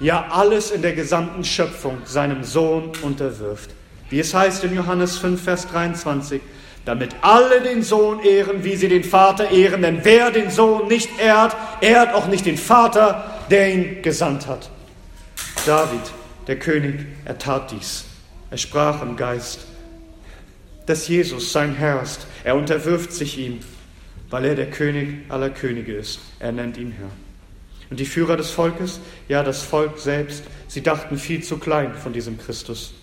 ja 0.00 0.26
alles 0.30 0.72
in 0.72 0.82
der 0.82 0.94
gesamten 0.94 1.44
Schöpfung 1.44 1.98
seinem 2.04 2.42
Sohn 2.42 2.90
unterwirft. 3.02 3.70
Wie 4.10 4.18
es 4.18 4.34
heißt 4.34 4.64
in 4.64 4.74
Johannes 4.74 5.18
5, 5.18 5.42
Vers 5.42 5.68
23, 5.68 6.40
damit 6.86 7.16
alle 7.20 7.60
den 7.60 7.82
Sohn 7.82 8.20
ehren, 8.20 8.64
wie 8.64 8.76
sie 8.76 8.88
den 8.88 9.04
Vater 9.04 9.50
ehren. 9.50 9.82
Denn 9.82 10.04
wer 10.04 10.30
den 10.30 10.50
Sohn 10.50 10.88
nicht 10.88 11.10
ehrt, 11.18 11.54
ehrt 11.80 12.14
auch 12.14 12.28
nicht 12.28 12.46
den 12.46 12.56
Vater, 12.56 13.42
der 13.50 13.74
ihn 13.74 14.02
gesandt 14.02 14.46
hat. 14.46 14.70
David, 15.66 16.00
der 16.46 16.58
König, 16.58 17.06
er 17.24 17.36
tat 17.36 17.72
dies. 17.72 18.04
Er 18.50 18.56
sprach 18.56 19.02
im 19.02 19.16
Geist, 19.16 19.66
dass 20.86 21.08
Jesus 21.08 21.52
sein 21.52 21.74
Herr 21.74 22.00
ist. 22.02 22.26
Er 22.44 22.54
unterwirft 22.54 23.12
sich 23.12 23.36
ihm, 23.36 23.58
weil 24.30 24.44
er 24.44 24.54
der 24.54 24.70
König 24.70 25.28
aller 25.28 25.50
Könige 25.50 25.92
ist. 25.92 26.20
Er 26.38 26.52
nennt 26.52 26.76
ihn 26.76 26.92
Herr. 26.92 27.10
Und 27.90 27.98
die 27.98 28.06
Führer 28.06 28.36
des 28.36 28.50
Volkes, 28.52 29.00
ja 29.28 29.42
das 29.42 29.62
Volk 29.62 29.98
selbst, 29.98 30.44
sie 30.68 30.82
dachten 30.82 31.18
viel 31.18 31.42
zu 31.42 31.58
klein 31.58 31.94
von 31.94 32.12
diesem 32.12 32.38
Christus. 32.38 32.94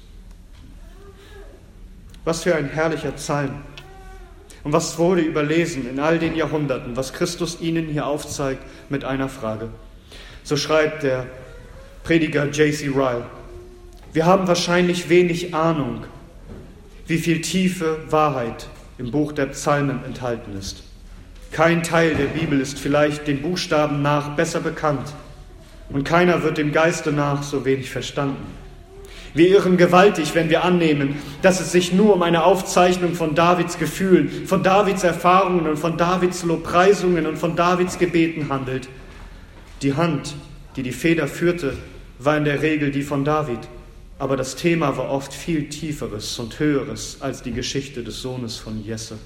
Was 2.24 2.43
für 2.43 2.56
ein 2.56 2.69
herrlicher 2.69 3.12
Psalm. 3.12 3.62
Und 4.63 4.71
was 4.71 4.97
wurde 4.97 5.21
überlesen 5.21 5.89
in 5.89 5.99
all 5.99 6.19
den 6.19 6.36
Jahrhunderten, 6.36 6.95
was 6.95 7.13
Christus 7.13 7.60
ihnen 7.60 7.88
hier 7.88 8.08
aufzeigt 8.08 8.63
mit 8.89 9.04
einer 9.04 9.28
Frage. 9.28 9.69
So 10.43 10.56
schreibt 10.56 11.04
der 11.04 11.28
Prediger 12.04 12.45
J.C. 12.45 12.88
Ryle. 12.88 13.26
Wir 14.13 14.26
haben 14.26 14.47
wahrscheinlich 14.47 15.10
wenig 15.10 15.54
Ahnung, 15.54 16.06
wie 17.08 17.17
viel 17.17 17.41
tiefe 17.41 17.99
Wahrheit 18.10 18.67
im 18.97 19.12
Buch 19.12 19.34
der 19.34 19.47
Psalmen 19.47 20.04
enthalten 20.06 20.58
ist. 20.58 20.84
Kein 21.52 21.84
Teil 21.84 22.15
der 22.15 22.26
Bibel 22.26 22.60
ist 22.62 22.80
vielleicht 22.80 23.28
den 23.28 23.41
Buchstaben 23.41 24.02
nach 24.02 24.36
besser 24.36 24.60
bekannt 24.60 25.13
und 25.89 26.04
keiner 26.04 26.43
wird 26.43 26.58
dem 26.58 26.71
Geiste 26.71 27.12
nach 27.12 27.43
so 27.43 27.65
wenig 27.65 27.89
verstanden. 27.89 28.62
Wir 29.36 29.50
irren 29.50 29.78
gewaltig, 29.78 30.36
wenn 30.36 30.50
wir 30.50 30.63
annehmen, 30.63 31.15
dass 31.41 31.60
es 31.60 31.72
sich 31.72 31.91
nur 31.91 32.13
um 32.13 32.22
eine 32.22 32.43
Aufzeichnung 32.43 33.15
von 33.15 33.34
Davids 33.34 33.80
Gefühlen, 33.80 34.46
von 34.46 34.62
Davids 34.62 35.04
Erfahrungen 35.04 35.67
und 35.67 35.78
von 35.78 35.98
Davids 35.98 36.43
Lobpreisungen 36.43 37.26
und 37.26 37.38
von 37.38 37.56
Davids 37.56 37.98
Gebeten 37.98 38.50
handelt. 38.50 38.89
Die 39.82 39.96
Hand, 39.96 40.36
die 40.76 40.84
die 40.84 40.91
Feder 40.91 41.28
führte, 41.28 41.76
war 42.19 42.38
in 42.38 42.46
der 42.46 42.62
Regel 42.62 42.91
die 42.91 43.02
von 43.02 43.26
David, 43.26 43.60
aber 44.19 44.38
das 44.38 44.56
Thema 44.56 44.98
war 44.98 45.10
oft 45.10 45.34
viel 45.34 45.67
tieferes 45.67 46.38
und 46.38 46.60
höheres 46.60 47.17
als 47.19 47.41
die 47.41 47.54
Geschichte 47.54 48.04
des 48.04 48.22
Sohnes 48.22 48.58
von 48.58 48.84
Jesse. 48.84 49.17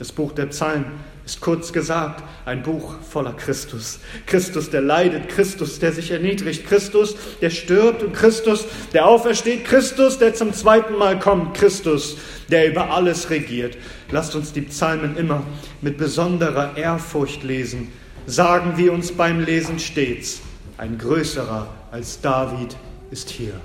Das 0.00 0.12
Buch 0.12 0.32
der 0.32 0.46
Psalmen 0.46 0.86
ist 1.26 1.42
kurz 1.42 1.74
gesagt 1.74 2.24
ein 2.46 2.62
Buch 2.62 2.94
voller 3.02 3.34
Christus. 3.34 3.98
Christus, 4.24 4.70
der 4.70 4.80
leidet, 4.80 5.28
Christus, 5.28 5.78
der 5.78 5.92
sich 5.92 6.10
erniedrigt, 6.10 6.66
Christus, 6.66 7.14
der 7.42 7.50
stirbt 7.50 8.02
und 8.02 8.14
Christus, 8.14 8.64
der 8.94 9.06
aufersteht, 9.06 9.66
Christus, 9.66 10.16
der 10.16 10.32
zum 10.32 10.54
zweiten 10.54 10.96
Mal 10.96 11.18
kommt, 11.18 11.52
Christus, 11.52 12.16
der 12.48 12.70
über 12.70 12.90
alles 12.90 13.28
regiert. 13.28 13.76
Lasst 14.10 14.34
uns 14.34 14.54
die 14.54 14.62
Psalmen 14.62 15.18
immer 15.18 15.42
mit 15.82 15.98
besonderer 15.98 16.78
Ehrfurcht 16.78 17.42
lesen. 17.42 17.92
Sagen 18.24 18.78
wir 18.78 18.94
uns 18.94 19.12
beim 19.12 19.40
Lesen 19.40 19.78
stets, 19.78 20.40
ein 20.78 20.96
größerer 20.96 21.68
als 21.90 22.22
David 22.22 22.74
ist 23.10 23.28
hier. 23.28 23.60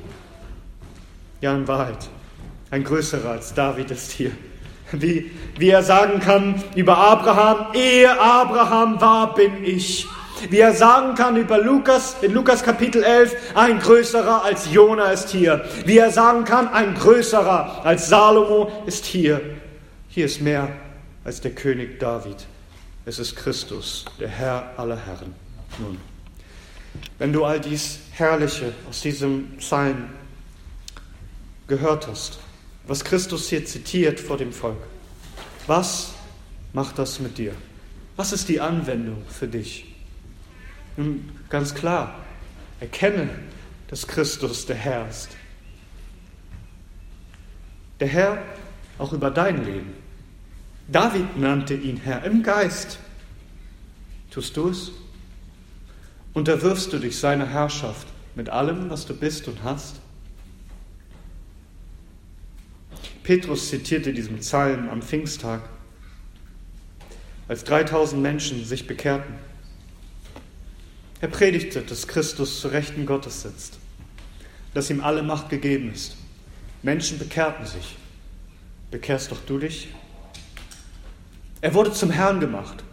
Ja, 1.39 1.55
in 1.55 1.65
Wahrheit, 1.65 2.09
ein 2.71 2.83
größerer 2.83 3.29
als 3.29 3.53
David 3.53 3.89
ist 3.89 4.11
hier. 4.11 4.31
Wie, 5.01 5.31
wie 5.57 5.69
er 5.69 5.83
sagen 5.83 6.19
kann 6.19 6.63
über 6.75 6.97
Abraham, 6.97 7.67
ehe 7.73 8.19
Abraham 8.19 8.99
war, 9.01 9.33
bin 9.35 9.63
ich. 9.63 10.07
Wie 10.49 10.59
er 10.59 10.73
sagen 10.73 11.15
kann 11.15 11.37
über 11.37 11.57
Lukas, 11.57 12.17
in 12.21 12.33
Lukas 12.33 12.61
Kapitel 12.63 13.03
11, 13.03 13.35
ein 13.55 13.79
größerer 13.79 14.43
als 14.43 14.71
Jona 14.71 15.11
ist 15.11 15.29
hier. 15.29 15.65
Wie 15.85 15.97
er 15.97 16.11
sagen 16.11 16.43
kann, 16.43 16.67
ein 16.67 16.93
größerer 16.95 17.85
als 17.85 18.09
Salomo 18.09 18.71
ist 18.85 19.05
hier. 19.05 19.41
Hier 20.09 20.25
ist 20.25 20.41
mehr 20.41 20.69
als 21.23 21.41
der 21.41 21.51
König 21.51 21.99
David. 21.99 22.45
Es 23.05 23.19
ist 23.19 23.35
Christus, 23.35 24.05
der 24.19 24.27
Herr 24.27 24.71
aller 24.77 24.97
Herren. 24.97 25.33
Nun, 25.79 25.97
wenn 27.17 27.33
du 27.33 27.45
all 27.45 27.59
dies 27.59 27.99
Herrliche 28.11 28.73
aus 28.89 29.01
diesem 29.01 29.57
Psalm 29.57 30.09
gehört 31.67 32.07
hast, 32.07 32.39
was 32.87 33.03
Christus 33.03 33.49
hier 33.49 33.65
zitiert 33.65 34.19
vor 34.19 34.37
dem 34.37 34.53
Volk. 34.53 34.81
Was 35.67 36.13
macht 36.73 36.99
das 36.99 37.19
mit 37.19 37.37
dir? 37.37 37.53
Was 38.15 38.31
ist 38.31 38.47
die 38.49 38.61
Anwendung 38.61 39.23
für 39.27 39.47
dich? 39.47 39.95
Nun, 40.97 41.29
ganz 41.49 41.73
klar, 41.73 42.23
erkenne, 42.79 43.29
dass 43.87 44.07
Christus 44.07 44.65
der 44.65 44.75
Herr 44.75 45.09
ist. 45.09 45.29
Der 47.99 48.07
Herr 48.07 48.43
auch 48.97 49.13
über 49.13 49.31
dein 49.31 49.65
Leben. 49.65 49.93
David 50.87 51.37
nannte 51.37 51.73
ihn 51.73 51.97
Herr 51.97 52.23
im 52.23 52.43
Geist. 52.43 52.99
Tust 54.31 54.55
du 54.55 54.69
es? 54.69 54.91
Unterwirfst 56.33 56.91
du 56.91 56.99
dich 56.99 57.17
seiner 57.17 57.47
Herrschaft 57.47 58.07
mit 58.35 58.49
allem, 58.49 58.89
was 58.89 59.05
du 59.05 59.15
bist 59.15 59.47
und 59.47 59.63
hast? 59.63 59.95
Petrus 63.25 63.69
zitierte 63.69 64.13
diesen 64.13 64.37
Psalm 64.37 64.87
am 64.87 65.01
Pfingsttag, 65.01 65.61
als 67.47 67.63
3000 67.63 68.21
Menschen 68.21 68.63
sich 68.63 68.85
bekehrten. 68.85 69.33
Er 71.21 71.29
predigte, 71.29 71.81
dass 71.81 72.07
Christus 72.07 72.61
zu 72.61 72.67
Rechten 72.67 73.07
Gottes 73.07 73.41
sitzt, 73.41 73.79
dass 74.75 74.91
ihm 74.91 75.03
alle 75.03 75.23
Macht 75.23 75.49
gegeben 75.49 75.91
ist. 75.91 76.17
Menschen 76.83 77.17
bekehrten 77.17 77.65
sich. 77.65 77.95
Bekehrst 78.91 79.31
doch 79.31 79.43
du 79.47 79.57
dich? 79.57 79.87
Er 81.61 81.73
wurde 81.73 81.93
zum 81.93 82.11
Herrn 82.11 82.39
gemacht. 82.39 82.83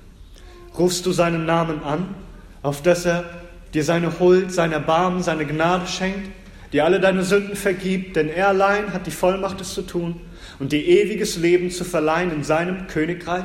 Rufst 0.78 1.04
du 1.04 1.12
seinen 1.12 1.44
Namen 1.44 1.82
an, 1.82 2.14
auf 2.62 2.80
dass 2.80 3.04
er 3.04 3.28
dir 3.74 3.84
seine 3.84 4.18
Huld, 4.18 4.50
sein 4.50 4.72
Erbarmen, 4.72 5.22
seine 5.22 5.44
Gnade 5.44 5.86
schenkt? 5.86 6.30
Dir 6.72 6.84
alle 6.84 7.00
deine 7.00 7.22
Sünden 7.22 7.56
vergibt, 7.56 8.16
denn 8.16 8.28
er 8.28 8.48
allein 8.48 8.92
hat 8.92 9.06
die 9.06 9.10
Vollmacht, 9.10 9.60
es 9.60 9.74
zu 9.74 9.82
tun 9.82 10.20
und 10.58 10.72
dir 10.72 10.84
ewiges 10.84 11.36
Leben 11.36 11.70
zu 11.70 11.84
verleihen 11.84 12.32
in 12.32 12.44
seinem 12.44 12.86
Königreich? 12.86 13.44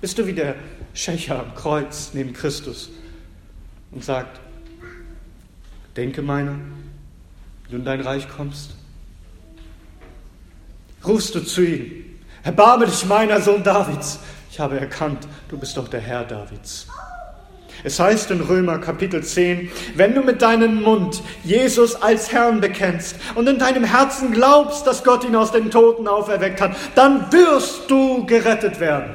Bist 0.00 0.18
du 0.18 0.26
wie 0.26 0.32
der 0.32 0.54
Schächer 0.94 1.38
am 1.40 1.54
Kreuz 1.54 2.10
neben 2.14 2.32
Christus 2.32 2.90
und 3.92 4.04
sagt, 4.04 4.40
denke 5.96 6.22
meiner, 6.22 6.56
wie 7.64 7.72
du 7.72 7.76
in 7.76 7.84
dein 7.84 8.00
Reich 8.00 8.28
kommst? 8.28 8.74
Rufst 11.04 11.34
du 11.34 11.40
zu 11.40 11.62
ihm, 11.62 12.04
erbarme 12.42 12.86
dich 12.86 13.04
meiner 13.04 13.40
Sohn 13.40 13.62
Davids. 13.62 14.18
Ich 14.50 14.58
habe 14.58 14.80
erkannt, 14.80 15.26
du 15.48 15.58
bist 15.58 15.76
doch 15.76 15.88
der 15.88 16.00
Herr 16.00 16.24
Davids. 16.24 16.86
Es 17.86 18.00
heißt 18.00 18.32
in 18.32 18.40
Römer 18.40 18.78
Kapitel 18.78 19.22
10, 19.22 19.70
wenn 19.94 20.12
du 20.12 20.22
mit 20.22 20.42
deinem 20.42 20.82
Mund 20.82 21.22
Jesus 21.44 21.94
als 21.94 22.32
Herrn 22.32 22.60
bekennst 22.60 23.14
und 23.36 23.48
in 23.48 23.60
deinem 23.60 23.84
Herzen 23.84 24.32
glaubst, 24.32 24.88
dass 24.88 25.04
Gott 25.04 25.22
ihn 25.22 25.36
aus 25.36 25.52
den 25.52 25.70
Toten 25.70 26.08
auferweckt 26.08 26.60
hat, 26.60 26.74
dann 26.96 27.30
wirst 27.30 27.88
du 27.88 28.26
gerettet 28.26 28.80
werden. 28.80 29.12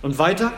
Und 0.00 0.16
weiter, 0.16 0.50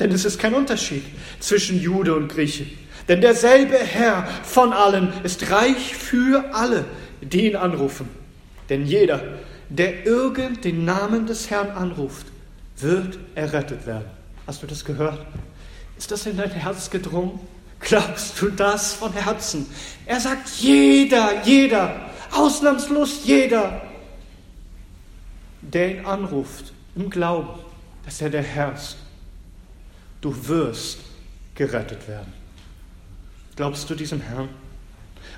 Denn 0.00 0.10
es 0.10 0.24
ist 0.24 0.40
kein 0.40 0.54
Unterschied 0.54 1.04
zwischen 1.38 1.80
Jude 1.80 2.16
und 2.16 2.26
Grieche. 2.26 2.66
Denn 3.06 3.20
derselbe 3.20 3.78
Herr 3.78 4.26
von 4.42 4.72
allen 4.72 5.12
ist 5.22 5.48
reich 5.48 5.94
für 5.94 6.44
alle, 6.54 6.86
die 7.20 7.46
ihn 7.46 7.56
anrufen. 7.56 8.08
Denn 8.68 8.84
jeder, 8.84 9.22
der 9.68 10.06
irgend 10.06 10.64
den 10.64 10.84
Namen 10.84 11.26
des 11.26 11.50
Herrn 11.50 11.70
anruft, 11.70 12.26
wird 12.78 13.16
errettet 13.36 13.86
werden. 13.86 14.10
Hast 14.44 14.60
du 14.60 14.66
das 14.66 14.84
gehört? 14.84 15.24
Ist 15.98 16.12
das 16.12 16.26
in 16.26 16.36
dein 16.36 16.50
Herz 16.52 16.88
gedrungen? 16.88 17.40
Glaubst 17.80 18.40
du 18.40 18.50
das 18.50 18.94
von 18.94 19.12
Herzen? 19.12 19.66
Er 20.06 20.20
sagt, 20.20 20.48
jeder, 20.60 21.42
jeder, 21.44 22.10
ausnahmslos 22.32 23.24
jeder, 23.24 23.82
der 25.60 25.98
ihn 25.98 26.06
anruft, 26.06 26.72
im 26.94 27.10
Glauben, 27.10 27.60
dass 28.04 28.20
er 28.20 28.30
der 28.30 28.42
Herr 28.42 28.74
ist. 28.74 28.96
Du 30.20 30.34
wirst 30.48 31.00
gerettet 31.54 32.08
werden. 32.08 32.32
Glaubst 33.56 33.90
du 33.90 33.94
diesem 33.94 34.20
Herrn? 34.20 34.48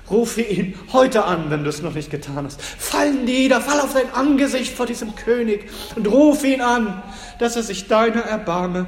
Rufe 0.09 0.41
ihn 0.41 0.75
heute 0.93 1.23
an, 1.25 1.49
wenn 1.49 1.63
du 1.63 1.69
es 1.69 1.81
noch 1.81 1.93
nicht 1.93 2.09
getan 2.09 2.45
hast. 2.45 2.61
Fall 2.61 3.13
nieder, 3.13 3.61
fall 3.61 3.79
auf 3.79 3.93
dein 3.93 4.13
Angesicht 4.13 4.75
vor 4.75 4.85
diesem 4.85 5.15
König 5.15 5.69
und 5.95 6.07
rufe 6.07 6.47
ihn 6.47 6.61
an, 6.61 7.01
dass 7.39 7.55
er 7.55 7.63
sich 7.63 7.87
deiner 7.87 8.21
erbarme. 8.21 8.87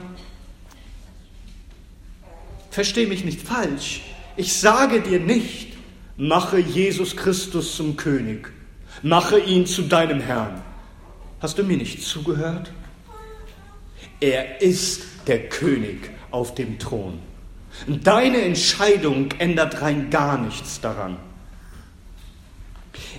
Versteh 2.74 3.06
mich 3.06 3.24
nicht 3.24 3.40
falsch. 3.40 4.02
Ich 4.36 4.56
sage 4.56 5.00
dir 5.00 5.20
nicht, 5.20 5.74
mache 6.18 6.58
Jesus 6.58 7.16
Christus 7.16 7.76
zum 7.76 7.98
König. 7.98 8.52
Mache 9.04 9.38
ihn 9.38 9.68
zu 9.68 9.84
deinem 9.84 10.20
Herrn. 10.20 10.64
Hast 11.40 11.60
du 11.60 11.64
mir 11.64 11.78
nicht 11.78 12.02
zugehört? 12.02 12.72
Er 14.20 14.60
ist 14.60 15.04
der 15.28 15.50
König 15.50 16.10
auf 16.32 16.56
dem 16.56 16.80
Thron. 16.80 17.20
Deine 17.86 18.42
Entscheidung 18.42 19.30
ändert 19.38 19.84
rein 19.84 20.10
gar 20.10 20.40
nichts 20.40 20.82
daran. 20.82 21.18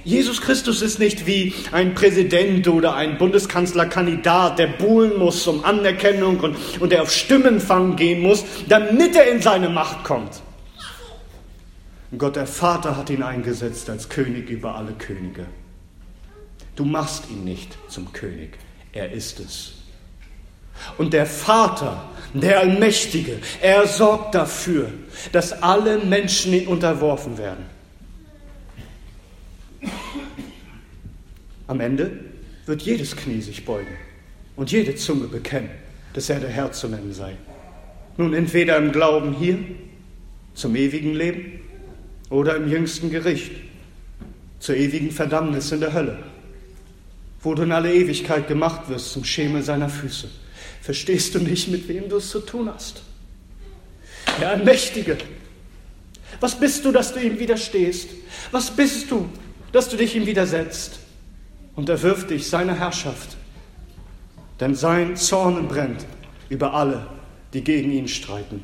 Jesus 0.03 0.41
Christus 0.41 0.83
ist 0.83 0.99
nicht 0.99 1.27
wie 1.27 1.55
ein 1.73 1.95
Präsident 1.95 2.67
oder 2.69 2.95
ein 2.95 3.17
Bundeskanzlerkandidat, 3.19 4.59
der 4.59 4.67
buhlen 4.67 5.19
muss 5.19 5.47
um 5.47 5.65
Anerkennung 5.65 6.41
und, 6.41 6.57
und 6.81 6.93
der 6.93 7.03
auf 7.03 7.13
Stimmenfang 7.13 7.97
gehen 7.97 8.21
muss, 8.23 8.45
damit 8.69 9.15
er 9.15 9.31
in 9.31 9.41
seine 9.41 9.69
Macht 9.69 10.05
kommt. 10.05 10.43
Gott 12.19 12.37
der 12.37 12.47
Vater 12.47 12.97
hat 12.97 13.11
ihn 13.11 13.23
eingesetzt 13.23 13.91
als 13.91 14.09
König 14.09 14.51
über 14.51 14.77
alle 14.77 14.93
Könige. 14.93 15.47
Du 16.77 16.85
machst 16.85 17.31
ihn 17.31 17.45
nicht 17.45 17.77
zum 17.89 18.13
König, 18.13 18.59
er 18.93 19.13
ist 19.13 19.41
es. 19.41 19.75
Und 20.99 21.13
der 21.13 21.27
Vater, 21.27 22.09
der 22.33 22.61
Allmächtige, 22.61 23.39
er 23.61 23.87
sorgt 23.87 24.35
dafür, 24.35 24.91
dass 25.33 25.63
alle 25.63 25.99
Menschen 25.99 26.53
ihn 26.53 26.67
unterworfen 26.67 27.39
werden. 27.39 27.65
Am 31.67 31.81
Ende 31.81 32.11
wird 32.67 32.83
jedes 32.83 33.17
Knie 33.17 33.41
sich 33.41 33.65
beugen 33.65 33.97
und 34.57 34.71
jede 34.71 34.95
Zunge 34.95 35.29
bekennen, 35.29 35.71
dass 36.13 36.31
er 36.31 36.41
der 36.41 36.51
Herr 36.51 36.73
zu 36.73 36.89
nennen 36.89 37.13
sei. 37.13 37.37
Nun 38.17 38.35
entweder 38.35 38.77
im 38.77 38.93
Glauben 38.93 39.35
hier, 39.35 39.59
zum 40.55 40.77
ewigen 40.77 41.15
Leben, 41.15 41.61
oder 42.31 42.57
im 42.57 42.71
jüngsten 42.71 43.11
Gericht, 43.11 43.53
zur 44.61 44.77
ewigen 44.77 45.11
Verdammnis 45.11 45.73
in 45.73 45.81
der 45.81 45.93
Hölle, 45.93 46.19
wo 47.43 47.55
du 47.55 47.63
in 47.63 47.73
alle 47.73 47.93
Ewigkeit 47.93 48.49
gemacht 48.49 48.89
wirst 48.89 49.13
zum 49.13 49.25
Schemel 49.25 49.63
seiner 49.63 49.89
Füße. 49.89 50.29
Verstehst 50.81 51.35
du 51.35 51.39
nicht, 51.39 51.69
mit 51.69 51.89
wem 51.89 52.09
du 52.09 52.17
es 52.17 52.31
zu 52.31 52.41
tun 52.41 52.71
hast? 52.73 53.03
Der 54.41 54.51
Allmächtige. 54.51 55.19
Was 56.41 56.59
bist 56.59 56.85
du, 56.85 56.93
dass 56.93 57.13
du 57.13 57.21
ihm 57.21 57.39
widerstehst? 57.39 58.09
Was 58.51 58.71
bist 58.71 59.11
du, 59.11 59.29
dass 59.73 59.89
du 59.89 59.97
dich 59.97 60.15
ihm 60.15 60.27
widersetzt? 60.27 60.99
Und 61.77 61.89
er 61.89 62.03
wirft 62.03 62.31
dich 62.31 62.49
seiner 62.49 62.75
Herrschaft. 62.75 63.37
Denn 64.61 64.75
sein 64.75 65.17
Zorn 65.17 65.67
brennt 65.67 66.07
über 66.49 66.75
alle, 66.75 67.07
die 67.53 67.65
gegen 67.65 67.91
ihn 67.91 68.09
streiten. 68.09 68.63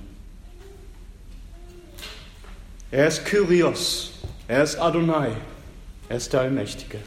Er 2.93 3.07
ist 3.07 3.25
Kyrios, 3.25 4.13
er 4.49 4.65
ist 4.65 4.79
Adonai, 4.79 5.31
er 6.09 6.17
ist 6.17 6.33
der 6.33 6.41
Allmächtige. 6.41 6.99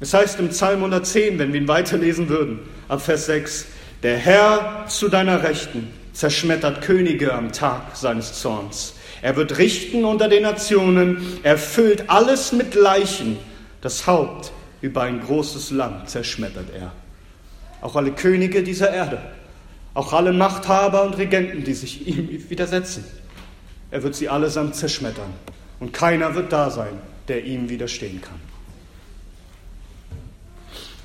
Es 0.00 0.14
heißt 0.14 0.40
im 0.40 0.48
Psalm 0.48 0.78
110, 0.78 1.38
wenn 1.38 1.52
wir 1.52 1.60
ihn 1.60 1.68
weiterlesen 1.68 2.28
würden, 2.28 2.60
ab 2.88 3.02
Vers 3.02 3.26
6, 3.26 3.66
der 4.02 4.16
Herr 4.16 4.86
zu 4.88 5.08
deiner 5.08 5.42
Rechten 5.42 5.88
zerschmettert 6.12 6.82
Könige 6.82 7.34
am 7.34 7.52
Tag 7.52 7.96
seines 7.96 8.40
Zorns. 8.40 8.94
Er 9.22 9.36
wird 9.36 9.58
richten 9.58 10.04
unter 10.04 10.28
den 10.28 10.42
Nationen, 10.42 11.38
er 11.42 11.58
füllt 11.58 12.08
alles 12.08 12.52
mit 12.52 12.74
Leichen, 12.74 13.36
das 13.82 14.06
Haupt 14.06 14.52
über 14.82 15.02
ein 15.02 15.20
großes 15.20 15.70
Land 15.70 16.08
zerschmettert 16.08 16.70
er. 16.74 16.92
Auch 17.80 17.96
alle 17.96 18.12
Könige 18.12 18.62
dieser 18.62 18.90
Erde, 18.92 19.20
auch 19.94 20.12
alle 20.12 20.32
Machthaber 20.32 21.02
und 21.04 21.18
Regenten, 21.18 21.64
die 21.64 21.74
sich 21.74 22.06
ihm 22.06 22.28
widersetzen. 22.48 23.04
Er 23.90 24.02
wird 24.02 24.14
sie 24.14 24.28
allesamt 24.28 24.74
zerschmettern 24.74 25.32
und 25.80 25.92
keiner 25.92 26.34
wird 26.34 26.52
da 26.52 26.70
sein, 26.70 26.92
der 27.28 27.44
ihm 27.44 27.68
widerstehen 27.68 28.20
kann. 28.20 28.40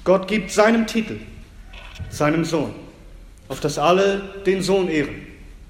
Gott 0.04 0.28
gibt 0.28 0.52
seinem 0.52 0.86
Titel, 0.86 1.18
seinem 2.10 2.46
Sohn, 2.46 2.76
auf 3.48 3.60
dass 3.60 3.80
alle 3.80 4.22
den 4.46 4.62
Sohn 4.62 4.88
ehren, 4.88 5.16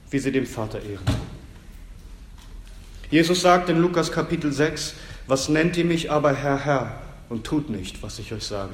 wie 0.09 0.19
sie 0.19 0.31
den 0.31 0.45
Vater 0.45 0.79
ehren. 0.79 1.05
Jesus 3.09 3.41
sagt 3.41 3.69
in 3.69 3.79
Lukas 3.79 4.11
Kapitel 4.11 4.51
6, 4.51 4.95
was 5.27 5.47
nennt 5.47 5.77
ihr 5.77 5.85
mich 5.85 6.11
aber 6.11 6.33
Herr, 6.33 6.65
Herr 6.65 7.04
und 7.29 7.45
tut 7.45 7.69
nicht, 7.69 8.01
was 8.03 8.19
ich 8.19 8.31
euch 8.33 8.43
sage. 8.43 8.73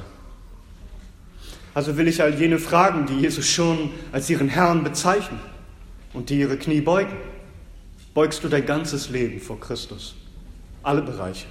Also 1.73 1.97
will 1.97 2.07
ich 2.07 2.21
all 2.21 2.33
jene 2.33 2.59
fragen, 2.59 3.05
die 3.05 3.19
Jesus 3.19 3.47
schon 3.47 3.91
als 4.11 4.29
ihren 4.29 4.49
Herrn 4.49 4.83
bezeichnen 4.83 5.39
und 6.13 6.29
die 6.29 6.39
ihre 6.39 6.57
Knie 6.57 6.81
beugen. 6.81 7.15
Beugst 8.13 8.43
du 8.43 8.49
dein 8.49 8.65
ganzes 8.65 9.09
Leben 9.09 9.39
vor 9.39 9.59
Christus? 9.59 10.15
Alle 10.83 11.01
Bereiche. 11.01 11.45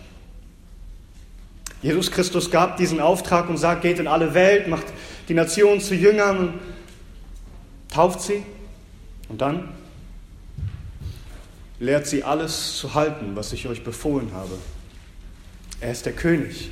Jesus 1.82 2.10
Christus 2.10 2.50
gab 2.50 2.76
diesen 2.76 3.00
Auftrag 3.00 3.48
und 3.48 3.56
sagt, 3.56 3.80
geht 3.80 3.98
in 3.98 4.06
alle 4.06 4.34
Welt, 4.34 4.68
macht 4.68 4.84
die 5.28 5.34
Nationen 5.34 5.80
zu 5.80 5.94
Jüngern 5.94 6.60
tauft 7.90 8.22
sie. 8.22 8.42
Und 9.28 9.40
dann 9.40 9.68
lehrt 11.78 12.06
sie 12.06 12.24
alles 12.24 12.76
zu 12.76 12.94
halten, 12.94 13.36
was 13.36 13.52
ich 13.52 13.66
euch 13.68 13.84
befohlen 13.84 14.32
habe. 14.32 14.56
Er 15.80 15.92
ist 15.92 16.06
der 16.06 16.12
König. 16.12 16.70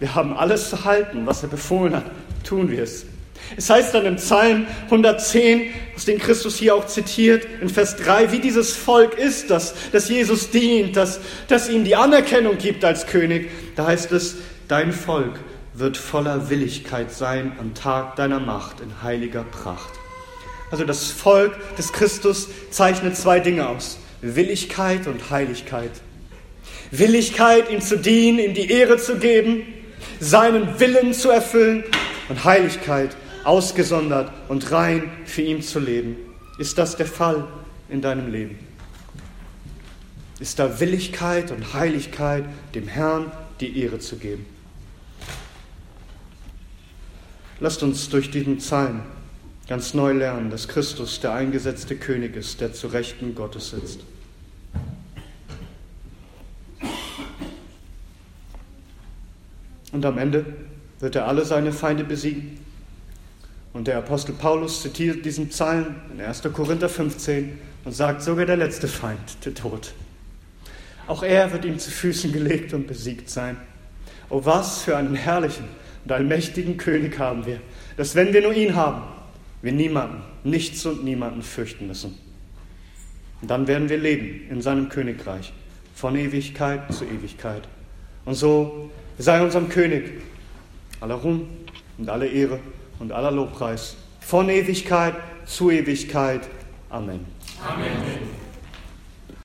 Wir 0.00 0.14
haben 0.14 0.36
alles 0.36 0.70
zu 0.70 0.84
halten, 0.84 1.26
was 1.26 1.42
er 1.42 1.50
befohlen 1.50 1.94
hat. 1.94 2.06
Tun 2.42 2.70
wir 2.70 2.82
es. 2.82 3.04
Es 3.56 3.68
heißt 3.68 3.94
dann 3.94 4.06
im 4.06 4.16
Psalm 4.16 4.66
110, 4.86 5.72
aus 5.96 6.04
dem 6.04 6.18
Christus 6.18 6.56
hier 6.56 6.74
auch 6.74 6.86
zitiert, 6.86 7.46
in 7.60 7.68
Vers 7.68 7.96
3, 7.96 8.32
wie 8.32 8.38
dieses 8.38 8.74
Volk 8.76 9.18
ist, 9.18 9.50
das, 9.50 9.74
das 9.92 10.08
Jesus 10.08 10.50
dient, 10.50 10.96
das, 10.96 11.20
das 11.48 11.68
ihm 11.68 11.84
die 11.84 11.96
Anerkennung 11.96 12.58
gibt 12.58 12.84
als 12.84 13.06
König. 13.06 13.50
Da 13.76 13.86
heißt 13.86 14.12
es, 14.12 14.36
dein 14.68 14.92
Volk 14.92 15.40
wird 15.74 15.96
voller 15.96 16.48
Willigkeit 16.48 17.12
sein 17.12 17.52
am 17.58 17.74
Tag 17.74 18.16
deiner 18.16 18.40
Macht 18.40 18.80
in 18.80 19.02
heiliger 19.02 19.44
Pracht. 19.44 19.92
Also 20.70 20.84
das 20.84 21.10
Volk 21.10 21.56
des 21.76 21.92
Christus 21.92 22.48
zeichnet 22.70 23.16
zwei 23.16 23.40
Dinge 23.40 23.68
aus. 23.68 23.98
Willigkeit 24.22 25.06
und 25.06 25.30
Heiligkeit. 25.30 25.90
Willigkeit, 26.90 27.70
ihm 27.70 27.80
zu 27.80 27.98
dienen, 27.98 28.38
ihm 28.38 28.54
die 28.54 28.70
Ehre 28.70 28.96
zu 28.96 29.16
geben, 29.16 29.62
seinen 30.20 30.78
Willen 30.78 31.12
zu 31.14 31.30
erfüllen 31.30 31.82
und 32.28 32.44
Heiligkeit, 32.44 33.16
ausgesondert 33.42 34.30
und 34.48 34.70
rein 34.70 35.10
für 35.24 35.42
ihn 35.42 35.62
zu 35.62 35.80
leben. 35.80 36.16
Ist 36.58 36.76
das 36.76 36.96
der 36.96 37.06
Fall 37.06 37.48
in 37.88 38.02
deinem 38.02 38.30
Leben? 38.30 38.58
Ist 40.38 40.58
da 40.58 40.78
Willigkeit 40.78 41.50
und 41.50 41.74
Heiligkeit, 41.74 42.44
dem 42.74 42.86
Herrn 42.86 43.32
die 43.60 43.78
Ehre 43.80 43.98
zu 43.98 44.16
geben? 44.16 44.46
Lasst 47.58 47.82
uns 47.82 48.08
durch 48.08 48.30
diesen 48.30 48.58
Psalm 48.58 49.02
ganz 49.68 49.94
neu 49.94 50.12
lernen, 50.12 50.50
dass 50.50 50.66
Christus 50.66 51.20
der 51.20 51.32
eingesetzte 51.32 51.96
König 51.96 52.36
ist, 52.36 52.60
der 52.60 52.72
zu 52.72 52.88
Rechten 52.88 53.34
Gottes 53.34 53.70
sitzt. 53.70 54.00
Und 59.92 60.04
am 60.04 60.18
Ende 60.18 60.44
wird 61.00 61.16
er 61.16 61.26
alle 61.26 61.44
seine 61.44 61.72
Feinde 61.72 62.04
besiegen. 62.04 62.58
Und 63.72 63.86
der 63.86 63.98
Apostel 63.98 64.32
Paulus 64.32 64.82
zitiert 64.82 65.24
diesen 65.24 65.48
Psalm 65.48 65.94
in 66.12 66.20
1. 66.20 66.42
Korinther 66.52 66.88
15 66.88 67.58
und 67.84 67.92
sagt, 67.92 68.22
sogar 68.22 68.46
der 68.46 68.56
letzte 68.56 68.88
Feind, 68.88 69.44
der 69.44 69.54
Tod. 69.54 69.92
Auch 71.06 71.22
er 71.22 71.52
wird 71.52 71.64
ihm 71.64 71.78
zu 71.78 71.90
Füßen 71.90 72.32
gelegt 72.32 72.74
und 72.74 72.86
besiegt 72.86 73.30
sein. 73.30 73.56
Oh, 74.28 74.44
was 74.44 74.82
für 74.82 74.96
einen 74.96 75.14
herrlichen 75.14 75.64
und 76.04 76.12
allmächtigen 76.12 76.76
König 76.76 77.18
haben 77.18 77.46
wir, 77.46 77.60
dass 77.96 78.14
wenn 78.14 78.32
wir 78.32 78.42
nur 78.42 78.54
ihn 78.54 78.74
haben, 78.74 79.02
wir 79.62 79.72
niemanden, 79.72 80.22
nichts 80.44 80.86
und 80.86 81.04
niemanden 81.04 81.42
fürchten 81.42 81.86
müssen. 81.86 82.16
Und 83.42 83.50
dann 83.50 83.66
werden 83.66 83.88
wir 83.88 83.98
leben 83.98 84.48
in 84.50 84.62
seinem 84.62 84.88
Königreich, 84.88 85.52
von 85.94 86.16
Ewigkeit 86.16 86.92
zu 86.92 87.04
Ewigkeit. 87.04 87.62
Und 88.24 88.34
so 88.34 88.90
sei 89.20 89.42
unserem 89.42 89.68
König 89.68 90.22
aller 91.00 91.16
Ruhm 91.16 91.48
und 91.98 92.08
alle 92.08 92.26
Ehre 92.26 92.58
und 92.98 93.12
aller 93.12 93.30
Lobpreis 93.30 93.96
von 94.20 94.48
Ewigkeit 94.48 95.14
zu 95.46 95.70
Ewigkeit. 95.70 96.42
Amen. 96.88 97.26
Amen. 97.66 98.39